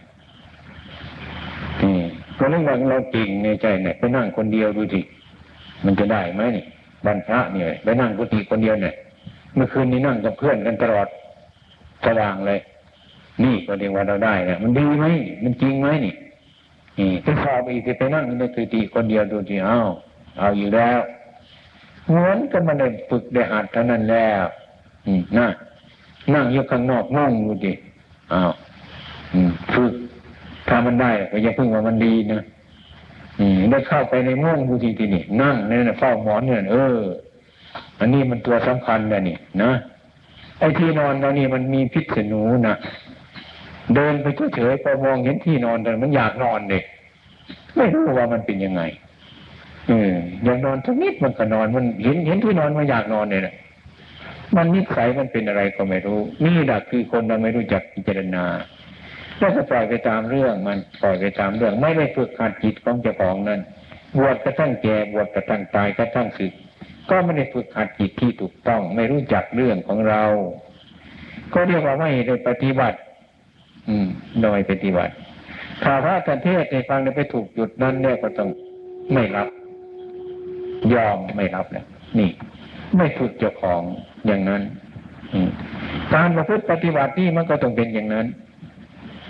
[2.51, 5.01] นี่ก็เรื่องว่าเราเก่งในใจเนี่ยไปนั่งคนเดียวดูสิ
[5.85, 6.63] มันจะได้ไหมนี่
[7.05, 8.93] บรรพระเนี่ยไปนั่งกุฏิคนเดียวเนี่ย
[9.55, 11.07] เมื่อคืนนี้นั่งกับเพื่อนกันตลอด
[12.05, 12.59] สว่างเลย
[13.43, 15.05] นี่ก็เรียกว่าเราได้เนี่ยมันดีไหม
[15.43, 16.13] มันจริงไหมนี่
[16.99, 19.89] นี่ไปสอบอีกไปนั่งในกุฏิคนเดียวดูสิอ้าว
[20.37, 20.99] เอาอยู่แล้ว
[22.07, 24.43] เหมือนกันมันได้ฝึกได้หัดเท่านั้นแล้ว
[25.05, 25.47] อืมน่ะ
[26.33, 27.73] นั่งอยู่ข้างนอกนั่งดูดิ
[28.33, 28.51] อ้าว
[29.73, 29.93] ฝึก
[30.67, 32.41] ถ้ามันได้ก็อย่าเพิ่งว่ามันดีนะ
[33.39, 36.97] อืมได้เข้าไปในม่วงดูทีทีนี่นั่งเนี่ยเฝ้าหมอนเนี่ยเออ
[37.99, 39.71] อันนี้มันตัวสำคัญนะนี่นะ
[40.59, 42.75] ไอ้ที่นอนเรานี่มันมีพิษหนูนะ
[43.95, 46.83] เดินไปเฉยๆพอมองเห็นที่นอนแต่มันอยากนอนเด็ก
[47.75, 48.81] ไม่รู้ว่ามันเป็นยังไง
[49.87, 53.55] เอออยากนอนสักนิดมันก็นอนมันเห็นเห็นที่นอนมันอยากนอนเนี่ยนะ
[54.55, 58.43] มันนิสัยมันเป็นอะไรก็ไม่รู้ นี่แหละคือคนเราไม่รู้จักพิจารณา
[59.39, 63.61] แล้วก็ปล่อยไปตามเรื่องมันปล่อยไปตามเรื่อง ไม่ได้ฝึกขัดจิตของเจ้าของนั้น
[64.19, 66.53] บวชกระทั่งแก่บวชกระทั่งตายกระทั่งสึก
[67.09, 70.23] ก็ไม่ได้ฝึกขัดจิตที่ถูกต้อง ไม่รู้จักเรื่องของเรา
[71.53, 72.97] ก็เรียกว่าไม่ได้ปฏิบัติ
[73.89, 74.07] อืม
[74.41, 75.13] โดยปฏิบัติ
[75.83, 78.49] ถ้าพระกันเทศในฟังไปถูกจุดนั้นเนี่ยก็ต้อง
[79.13, 79.47] ไม่รับ
[80.93, 81.85] ยอมไม่รับแล้ว
[82.19, 82.29] นี่
[82.97, 83.81] ไม่ฝึกเจ้าของ
[84.27, 84.61] อย่างนั้น
[86.13, 88.25] การประพฤติปฏิบัตินี่มันก็ต้องเป็นอย่างนั้น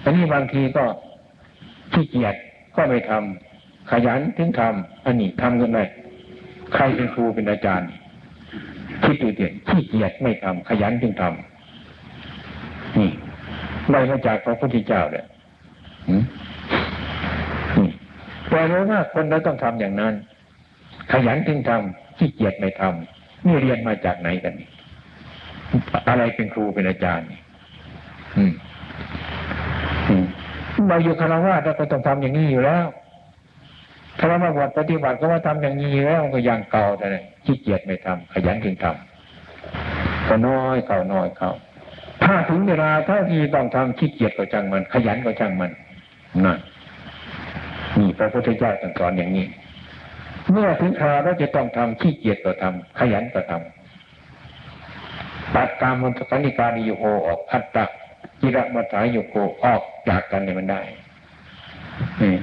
[0.04, 0.86] อันนี้บางทีก็
[1.94, 2.36] ขี้เกียจ
[2.76, 5.80] ก็ไม่ทำขยันถึงทำอันนี้ทำกันไหม
[6.74, 7.90] ใครเป็นครูเป็นอาจารย์
[9.04, 13.12] คิดดูเดียขี้เกียจไม่ทำขยันจึงทำนี่
[13.92, 15.26] ได้มาจากพระพุทธเจ้าเลย
[18.50, 20.14] แต่รู้ว่าคนเราต้องทำอย่างนั้น
[21.12, 24.54] ขยันจึงทำขี้เกียจไม่ทำนี่เรียนมาจากไหนกัน
[26.10, 27.28] อะไรเป็นครูเป็นอาจารย์
[28.38, 28.54] อืม
[30.82, 32.86] มเราอยู่คารวะเราก็ต้องทำอย่างนี้อยู่แล้ว
[34.18, 37.06] ถ้าเรามาบวชปฏิบัติก็ว่าทำอย่างนี้แล้วก็ยังเก่าแต่
[37.46, 41.52] ขี้เกียจไม่ทำขยันจึงทำก็น้อยเก่าน้อยเก่า
[42.24, 45.72] ถ้าถึงเวลาถ้าที่ต้องทำขี้เกียจก็จังมัน ขยันก็จังมัน
[46.46, 46.58] นั่น
[48.00, 49.46] นี่พระพุทธเจ้าสอนอย่างนี้
[50.52, 57.86] เมื่อถึงคราวเราจะต้องทำขี้เกียจก็ทำขยันก็ทำตัดกรรมมันสนิการิโยโหออกอัตตะ
[58.44, 60.82] กิรมัฐายโยโกออกจากกันเนี่ยมันได้
[62.22, 62.34] นี่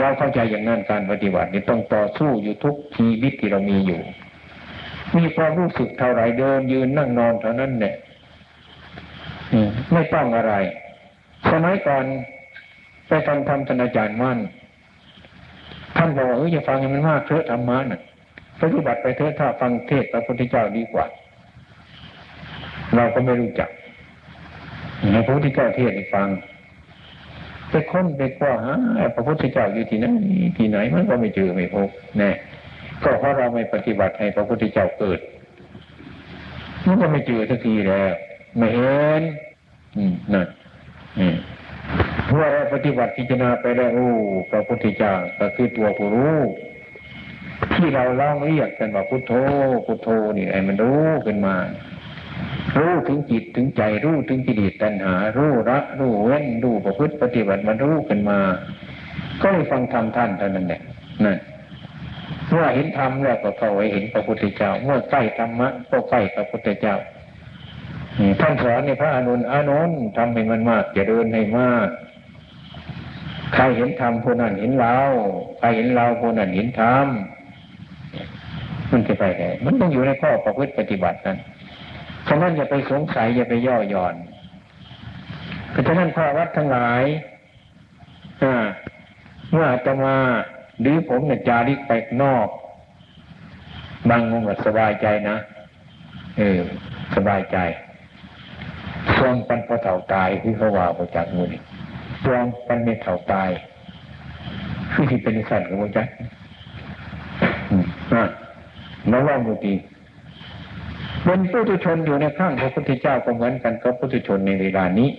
[0.00, 4.00] เราเข้าใจอย่างนั้นการปฏิบัตินี่ต้องต่อสู้อยู่ทุกชีวิตที่เรามีอยู่
[5.16, 7.94] มีความรู้สึกเท่าไรเดินยืนนั่งนอนเท่านั้นเนี่ย
[9.92, 10.54] ไม่ต้องอะไร
[11.50, 12.04] สมัยก่อน
[13.08, 14.38] ไปทำธรรมธนอาจารย์มั่น
[15.96, 18.00] ท่านบอกว่าเอออย่าฟังมันมากเถอะธรรมะน่ะ
[18.60, 21.06] ปฏิบัติไปเถอะถ้าฟังเทศพระพุทธเจ้าดีกว่า
[22.96, 23.68] เราก็ไม่รู้จัก
[25.12, 26.28] ในพระพุทธเจ้าเทศให้ฟัง
[27.70, 28.76] ไปค้นไปกว่าฮะ
[29.14, 30.06] พระพุทธเจ้าอยู่ที่ไหน
[30.58, 31.88] ที่ไหนมันก็ไม่เจอไม่พบ
[32.18, 32.30] แน่
[33.04, 35.20] ก็เพราะเราไม่ปฏิบัติให้พระพุทธเจ้าเกิด
[36.86, 38.12] มันก็ไม่เจอสักทีแล้ว
[38.56, 39.22] ไม่เห็น
[39.96, 40.46] อืมนั่น
[42.28, 44.06] เมื่อเราปฏิบัติพิจารณาไปแล้วโอ้
[44.50, 46.38] พระพุทธเจ้าก็คือตัวผู้รู้
[47.74, 49.32] ที่เราเล่าเรียกกันว่าพุทโธ
[49.86, 51.54] พุทโธนี่ไอ้มันรู้ขึ้นมา
[52.78, 58.38] รู้ถึงจิตถึงใจรู้ถึงกิเลสตัณหา รู้ละรู้เว้นรู้ประพฤติปฏิบัติมันรู้ขึ้นมา
[59.42, 60.80] ก็เลยฟังธรรมท่านเท่านั้นแหละ
[61.24, 61.38] นั่น
[62.50, 66.96] เมื่อเห็นธรรมแล้วก็เข้าไปเห็นพระพุทธเจ้า เมื่อใกล้ธรรมะก็ใกล้พระพุทธเจ้า
[68.40, 71.88] ท่านสอนในพระอนุนอานนท์ทำให้มันมากจะเดินให้มาก
[73.54, 74.98] ใครเห็นธรรมผู้นั้นเห็นเรา
[75.58, 77.06] ใครเห็นเราผู้นั้นเห็นธรรม
[78.92, 81.38] มันจะไปไหนมันต้องอยู่ในข้อประพฤติปฏิบัตินั้น
[82.28, 84.16] ฉะนั้นอย่าไปสงสัยอย่าไปย่อหย่อน
[85.70, 87.02] เพราะฉะนั้นพระวัดทั้งหลาย
[89.50, 90.16] เมื่ออาตมา
[90.80, 92.48] หรือผมเนี่ยจาริกไปนอก
[94.08, 95.36] บางมุมก็สบายใจนะ
[96.38, 96.60] เออ
[97.14, 97.56] สบายใจ
[99.16, 101.60] ช่วงปันพอเถ่าตายที่เขาว่าประจากมือนี่
[102.24, 103.50] ช่วงปันไม่เถ่าตาย
[104.92, 106.04] คือที่เป็นสัตว์ของมันจ้ะ
[108.14, 108.24] อ่า
[109.08, 109.74] แล้วว่ามุตี
[111.24, 115.10] เป็นผู้ทุชนอยู่ในข้างพระพุทธเจ้าก็เหมือนกันกับผู้ทุชนในเวลานี้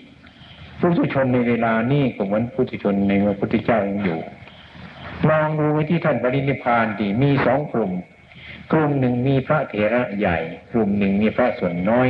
[0.80, 4.20] ผู้ทุชนในเวลานี้ก็เหมือนผู้ทุชนในพระพุทธเจ้ายังอยู่
[5.30, 7.92] ลองดูไว้ที่ท่านปรินิพานดีมีสองกลุ่ม
[8.72, 10.38] กลุ่มหนึ่งมีพระเถระใหญ่
[10.72, 12.08] กลุ่มหนึ่งมีพระส่วนน้อย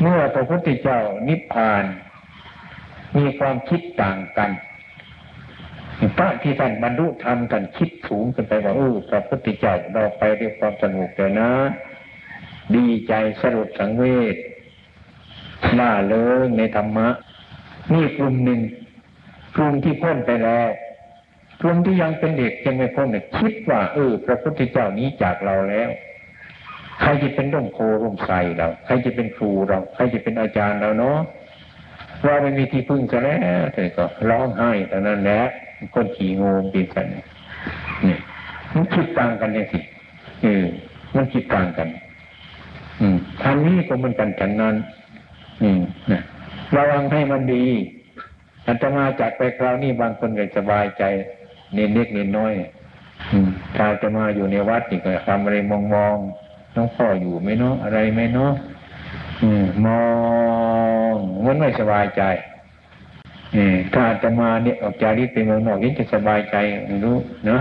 [0.00, 1.84] เมื่อพระพุทธเจ้านิพพาน
[3.16, 4.50] มีความคิดต่างกัน
[6.16, 11.50] พระที่ท่านบรรลุธรรมท่านคิดสูงขึ้นไปว่าเออพระพุทธเจ้าเราไปด้วยความสงบเลยนะ
[12.76, 13.12] ดีใจ
[13.42, 14.04] สรุปสังเว
[14.34, 14.36] ช
[15.78, 17.08] ล่าเริงในธรรมะ
[17.92, 18.60] นี่กลุ่มหนึ่ง
[19.56, 20.68] กลุ่มที่พ้นไปแล้ว
[21.60, 25.90] กลุ่มที่ยังเป็นเด็กยังไม่พ้นเนี่ยคิดว่าเออพระพุทธเจ้านี้จากเราแล้ว
[27.00, 31.18] ใครจะเป็นร่มโพร่มใสเรา ใครจะเป็นครูเรา ใครจะเป็นอาจารย์เราเนาะ
[32.24, 35.40] เราไม่มีที่พึ่งซะแล้วเธอก็ร้องไห้ตอนนั้นแหละ
[35.94, 38.16] คนขี่งูปีกันนี่
[38.74, 39.80] มันคิดต่างกันเนี่ยสิ
[40.42, 40.64] เออ
[41.16, 41.88] มันคิดต่างกัน
[43.00, 44.74] อืมทางนี้ก็เหมือนกันฉันนั้น
[45.62, 45.80] อืม
[46.12, 46.22] นะ
[46.76, 47.66] ระวังให้มันดี
[48.66, 51.02] อาตมาจากไปคราวนี้บางคนก็สบายใจ
[51.74, 52.52] เน้นเล็กเน้นน้อย
[53.76, 56.16] ถ้าจะมาอยู่ในวัดนี่ก็ทำอะไรมองมอง
[56.76, 58.52] น้องพ่ออยู่ไหมเนาะอะไรไหมเนาะ
[59.86, 60.02] มอ
[61.12, 62.22] งมันไม่สบายใจ
[63.94, 67.60] ถ้าจะมาเนี่ยออกจากนี้ไปเมืองนอกยิ่งจะสบายใจไม่รู้เนาะ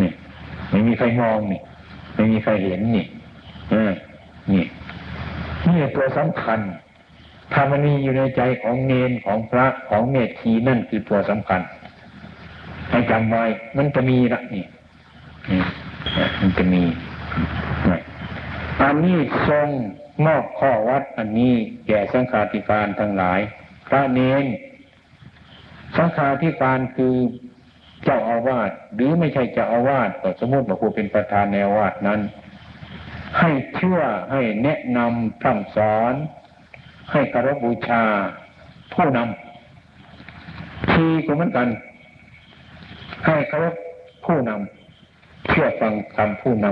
[0.00, 0.10] นี่
[0.70, 1.60] ไม่มีใครมองนี่
[2.20, 3.04] ไม่มีใครเห็นนี่
[3.72, 3.92] อ่า
[4.52, 4.64] นี่
[5.66, 6.60] นี่ตัวสำคัญ
[7.52, 11.60] ถ้ามันมีอยู่ในใจของเนนของพระของเมธทีนั่นคือตัวสำคัญ
[12.90, 13.44] ให้จำไว้
[13.76, 14.64] มันจะมีละนี่
[16.40, 16.82] มันจะมี
[18.82, 19.18] อันนี้
[19.48, 19.68] ทรง
[20.26, 21.54] มอบข้อวัดอันนี้
[21.86, 23.40] แก่สังฆาธิการทั้งหลาย
[23.88, 24.44] พระเนน
[25.96, 27.14] สังฆาธิการคือ
[28.04, 32.20] เจ้าอาวาสหรือไม่ใช่เจ้าอาวาสก็สมมติว่าผู้เป็นประธานในวาสนั้น
[33.38, 36.14] ให้เชื่อให้แนะนำพร่ำสอน
[37.12, 38.02] ให้กรบบูชา
[38.94, 41.68] ผู้นำทีก็เหมือนกัน
[43.26, 43.74] ให้คารพ
[44.24, 46.66] ผู้นำเชื่อฟังคำผู้น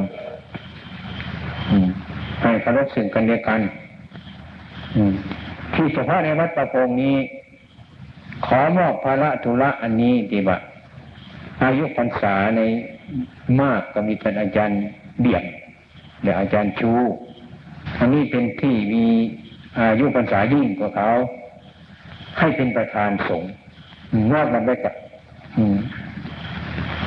[0.79, 3.61] ำให้คารพสิ่งกันเดียกัน
[5.75, 7.17] ที่เฉพาะในวัดประโปงนี้
[8.47, 10.57] ขอมอบภาระธุระอันนี้ดีบ่า
[11.65, 12.61] อายุพรรษาใน
[13.61, 14.81] มากก็มีท่านอาจารย์
[15.21, 15.45] เบี่ยง
[16.23, 16.93] และอาจารย์ชู
[18.01, 19.07] อันนี้เป็นที่มี
[19.79, 21.11] อายุพรรษายิ่งกว่าเขา
[22.39, 23.51] ให้เป็นประธานสงฆ์
[24.33, 24.95] นอกกันได้กับ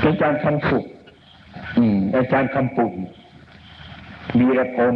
[0.04, 0.86] อาจารย์คำสุข
[2.18, 2.94] อาจารย์คำปุ่น
[4.40, 4.96] มีระพล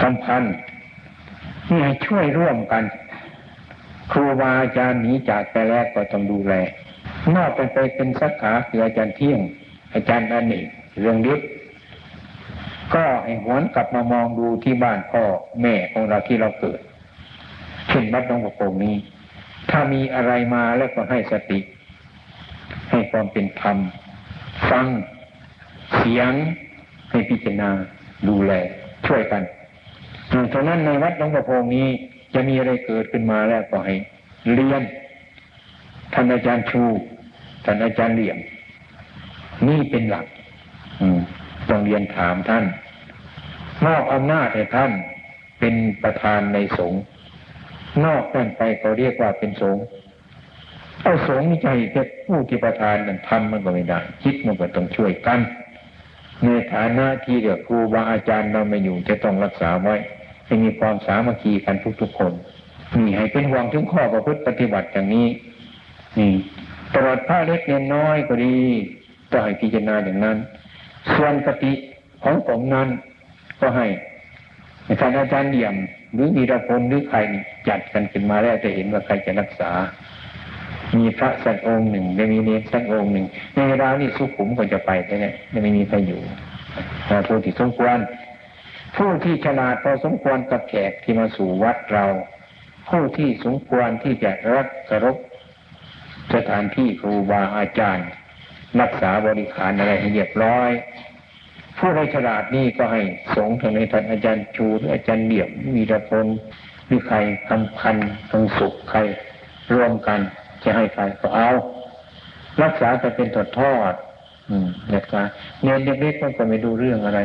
[0.00, 0.42] คำพัน
[1.70, 2.84] นี่ให้ช่วยร่วมกัน
[4.12, 6.54] ครูบาอาจารย์หนีจากไปแล้วก็ต้องดูแล
[7.36, 9.40] นอกไปไปเป็นสักขาคืออาจารย์เที่ยง
[9.94, 10.66] อาจารย์อเนก
[11.00, 11.48] เรื่องฤทธิ์
[12.94, 15.22] ก็ให้หวนกลับมามองดูที่บ้านพ่อ
[15.62, 16.80] แม่ของเราที่เราเกิด
[17.88, 18.96] เช่นวัดน้องกระโปรงนี้
[19.70, 21.60] ถ้ามีอะไรมาแล้วก็ให้สติ
[22.90, 23.76] ให้ความเป็นธรรม
[24.70, 24.86] ฟัง
[25.96, 26.32] เสียง
[27.10, 27.70] ให้พิจารณา
[28.28, 28.52] ดูแล
[29.06, 29.42] ช่วยกัน
[30.52, 31.88] ฉะนั้นในวัดน้องกระโปรงนี้
[32.34, 33.94] จะมีอะไรเกิดขึ้นมาแล้วก็ให้
[34.54, 34.82] เรียน
[36.12, 36.82] ท่านอาจารย์ชู
[37.64, 38.38] ท่านอาจารย์เหลี่ยม
[39.68, 40.26] นี่เป็นหลัก
[41.68, 42.64] ต้องเรียนถามท่าน
[43.84, 44.92] มอบอำนาจให้ท่าน
[45.58, 47.00] เป็นประธานในสงฆ์
[48.04, 49.82] นอกนั้นไปเขาเรียกว่าเป็นสงฆ์
[51.02, 55.40] เอาสงฆ์นี่ใจแค่ผู้ที่ประธานนั้นทำมันก็ไม่ได้คิดมันก็ต้องช่วยกัน
[56.44, 59.96] ในฐานะที่เดียวครูบาอาจารย์เราไม่อยู่จะต้องรักษาไว้
[60.46, 62.32] ให้มีความสามัคคีกันทุกๆคน
[62.96, 65.26] นี่ให้เป็นห่วงถึงข้อประพฤติปฏิบัติอย่างนี้
[66.18, 66.32] นี่
[66.94, 68.56] ตลอดผ้าเล็กเน้นน้อยก็ดี
[69.30, 70.36] ต้องให้พิจารณาอย่างนั้น
[71.14, 71.72] ส่วนปฏิ
[72.24, 72.88] ของผมนั้น
[73.60, 73.86] ก็ให้
[75.00, 75.74] ท่านอาจารย์เดี่ยม
[76.14, 77.18] หรือวีรพลหรือใคร
[77.68, 79.70] จัดกันขึ้นมาแล้วจะเห็นว่าใครจะรักษา
[80.96, 86.20] มีพระสักองค์หนึ่งไม่มีเนรสักองค์หนึ่งในเวลานี้สุขุมก็จะไปแต่เนี่ยไม่มีใครอยู่
[87.26, 87.98] ผู้ที่สมควร
[88.96, 92.04] ผู้ที่ฉลาดพอสมควรกับแขกที่มาสู่วัดเรา
[92.88, 95.16] ผู้ที่สมควรที่จะรักเคารพ
[96.34, 98.08] สถานที่ครูบาอาจารย์
[98.80, 100.70] รักษาบริการอะไรให้เรียบร้อย
[101.78, 103.00] ผู้ใดฉลาดนี่ก็ให้
[103.34, 106.26] สงฆ์ทางในท่านอาจารย์ชูหรืออาจารย์เดี่ยมมีระพล
[106.86, 107.16] หรือใคร
[107.48, 107.96] คำพัน
[108.30, 108.98] ทางสุขใคร
[109.74, 110.20] ร่วมกัน
[110.64, 111.50] จะให้ใครก็เอา
[112.62, 113.94] รักษาไปเป็นทอดทอด
[114.48, 115.20] อืมรักษา
[115.62, 117.20] เนเล็กๆมันก็ไม่ดูเรื่องอะไร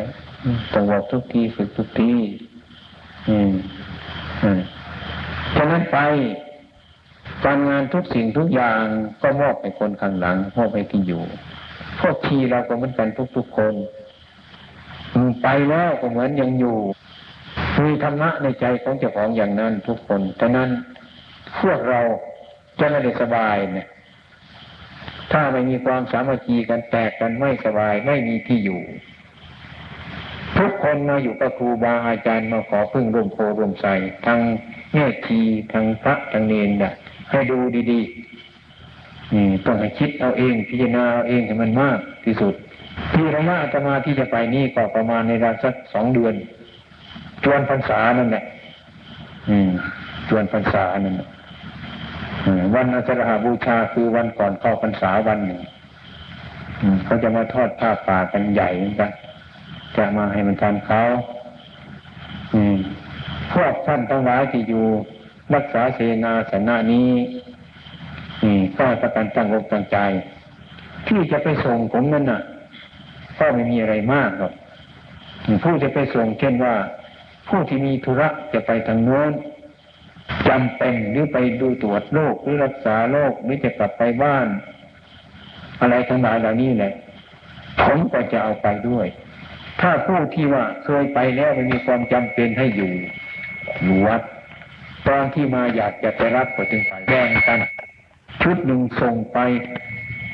[0.74, 2.14] ต้องบอกทุกทีฝึกทุกที
[3.30, 3.52] อืม
[4.44, 4.60] อืม
[5.56, 5.98] ฉะนั้นไป
[7.46, 8.84] การงานทุกสิ่งทุกอย่าง
[9.22, 11.24] ก็มอบให้คนข้างหลังมอบให้ที่อยู่
[12.00, 13.74] พวกทีเราก็เหมือนกันทุกๆคน
[15.44, 16.78] ไปแล้วก็เหมือนยังอยู่
[17.84, 20.70] มีธรรมะในใจของเจ้าของอย่างนั้นทุกคนฉะนั้น
[21.62, 22.02] พวกเรา
[22.80, 23.88] จะไม่ได้สบายเนี่ย
[25.32, 28.82] ถ้าไม่มีความสามัคคีกันแตกกันไม่สบายไม่มีที่อยู่
[30.58, 33.88] ทุกคนมาอยู่กับครูบาอาจารย์มาขอพึ่งร่มโพร่มใส
[34.26, 34.40] ทั้ง
[34.94, 35.42] แม่ที
[35.74, 36.94] ทั้งพระทั้งเนรเนี่ย
[37.32, 37.58] ให้ดู
[37.92, 42.54] ดีๆต้องให้คิดเอาเอง พิจารณาเอาเองให้มันมากที่สุด
[43.14, 46.34] ที่ระยะอาตมาที่จะไปนี่ก็ประมาณในราสักสองเดือน
[47.44, 48.44] จวนพรรษานั่นแหละ
[49.50, 49.70] อืม
[50.30, 51.30] จวนพรรษานั่นน่ะ
[52.46, 55.62] อืมวันอาสาฬหบูชาคือวันก่อนเข้าพรรษาวันหนึ่ง
[57.06, 59.12] เขาจะมาทอดผ้าป่ากันใหญ่เหมือนกัน
[59.98, 61.02] จะมาให้มันทานเขา
[63.54, 64.86] พวกท่านทั้งหลายที่อยู่
[65.56, 67.12] รักษาเสนาสนะนี้
[68.78, 69.98] ก็ประกันตั้งอกตั้งใจ
[71.08, 72.42] ที่จะไปส่งผมนั่นน่ะ
[73.40, 74.54] ก็ไม่มีอะไรมากหรอก
[75.64, 76.76] ผู้จะไปส่งเช่นว่า
[77.50, 79.32] ผู้ที่มีธุระจะไปทางโน้น
[80.50, 84.48] จำเป็นหรือไปดูตรวจโรคหรือรักษาโรคหรือจะกลับไปบ้าน
[85.82, 86.94] อะไรทั้งหลายเหล่านี้แหละ
[87.84, 89.08] ผมก็จะเอาไปด้วย
[89.82, 92.92] ถ้าผู้ที่ว่าเคยไปแล้วไม่มีความจำเป็นให้อยู่
[93.84, 94.22] อยู่วัด
[95.08, 97.60] ตอนที่มาอยากจะไปรับก็จึงไปแบ่งกัน
[98.44, 99.38] ชุดหนึ่งส่งไป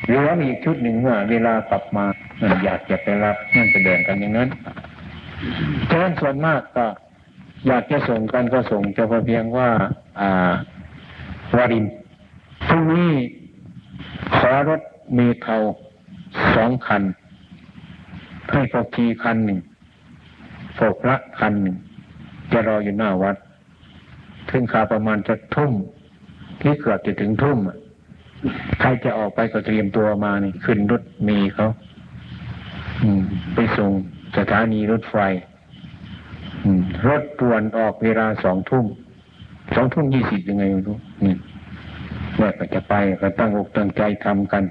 [0.07, 2.05] หลืออีชุดหนึ่งว่าเวลากลับมา
[2.63, 4.49] อยากจะไปรับนั่นจะแบ่งกันอย่างนั้น
[5.89, 6.85] ฉะนั้นส่วนมากก็
[7.67, 9.69] อยากจะส่งกันก็ส่งเฉพาะเพียงว่า
[10.19, 10.53] อ่า
[11.57, 11.85] วาริน
[12.67, 13.11] พรุ่งนี้
[14.37, 14.81] ขอรถ
[15.15, 15.55] เมเทา
[16.55, 17.03] สองคัน
[18.51, 19.59] ให้พกทีคันหนึ่ง
[20.77, 21.75] พกพระคันหนึ่ง
[22.51, 23.35] จะรออยู่หน้าวัด
[24.55, 25.73] ถึงขาประมาณจะทุ่ม
[26.61, 27.59] ที่เกือบจะถึงทุ่ม
[28.79, 31.67] ใครจะออกไปก็เตรียมตัวมานี่ขึ้นรถมีเขา
[33.53, 33.91] ไปส่ง
[34.37, 35.17] สถานีรถไฟ
[37.07, 38.85] รถด่วนออกเวลาสองทุ่ม
[39.75, 41.35] สองทุ่มยี่สิบยังไงไม่รู้นี่
[42.37, 44.63] แม่ก็จะไปก็ตั้งอกตั้งใจทำกัน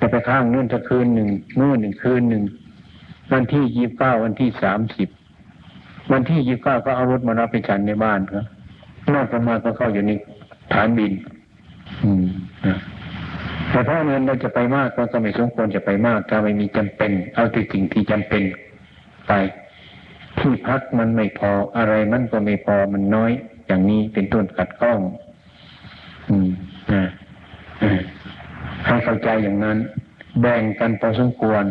[0.00, 1.28] จะไปข้างนู่นจะคืนหนึ่ง
[1.60, 2.44] นู่นหนึ่งคืนหนึ่ง
[3.32, 5.08] วันที่ยี่สิบเก้าวันที่สามสิบ
[6.12, 8.44] วันที่ยี่สิบเก้าก็เอารถมารับไปฉันในบ้านครับ
[9.14, 10.10] นอกประมาณก็เข้าอยู่ใน
[10.74, 11.12] ฐานบิน
[12.04, 12.24] อืม
[12.66, 12.78] นะ
[13.70, 18.42] แต่ถ้าเงินเราจะไปมากก็ไม่สมควรจะไปมากถ้าไม่มีจำเป็น เอาแต่สิ่งที่จำเป็น
[19.28, 19.32] ไป
[20.38, 23.32] ที่พักมันไม่พออะไรมันก็ไม่พอมันน้อย
[23.66, 25.00] อย่างนี้เป็นต้นขัดข้อง
[26.30, 26.48] อืม
[26.92, 27.04] นะ
[27.82, 28.00] อ่า
[28.86, 29.78] ให้เข้าใจอย่างนั้น
[30.40, 31.64] แบ่งกันพอสมควร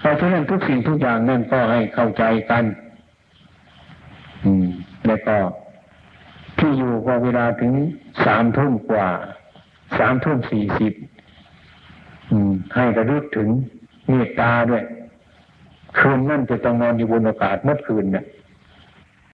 [0.00, 2.64] เพราะฉะนั้นทุกสิ่งทุกอย่างนั่นก็ให้เข้าใจกัน
[4.44, 4.66] อืม
[5.06, 5.36] แล้วก็
[6.58, 7.72] ที่อยู่ก็เวลาถึง
[8.24, 9.08] สามทุ่มกว่า
[9.98, 10.92] สามทุ่มสี่สิบ
[12.74, 13.48] ให้กระลึกถึง
[14.08, 14.84] เมตตาด้วย
[15.98, 18.24] คืนนั่นจะต้องนอนอยู่บนอากาศเมื่อคืนเนี่ย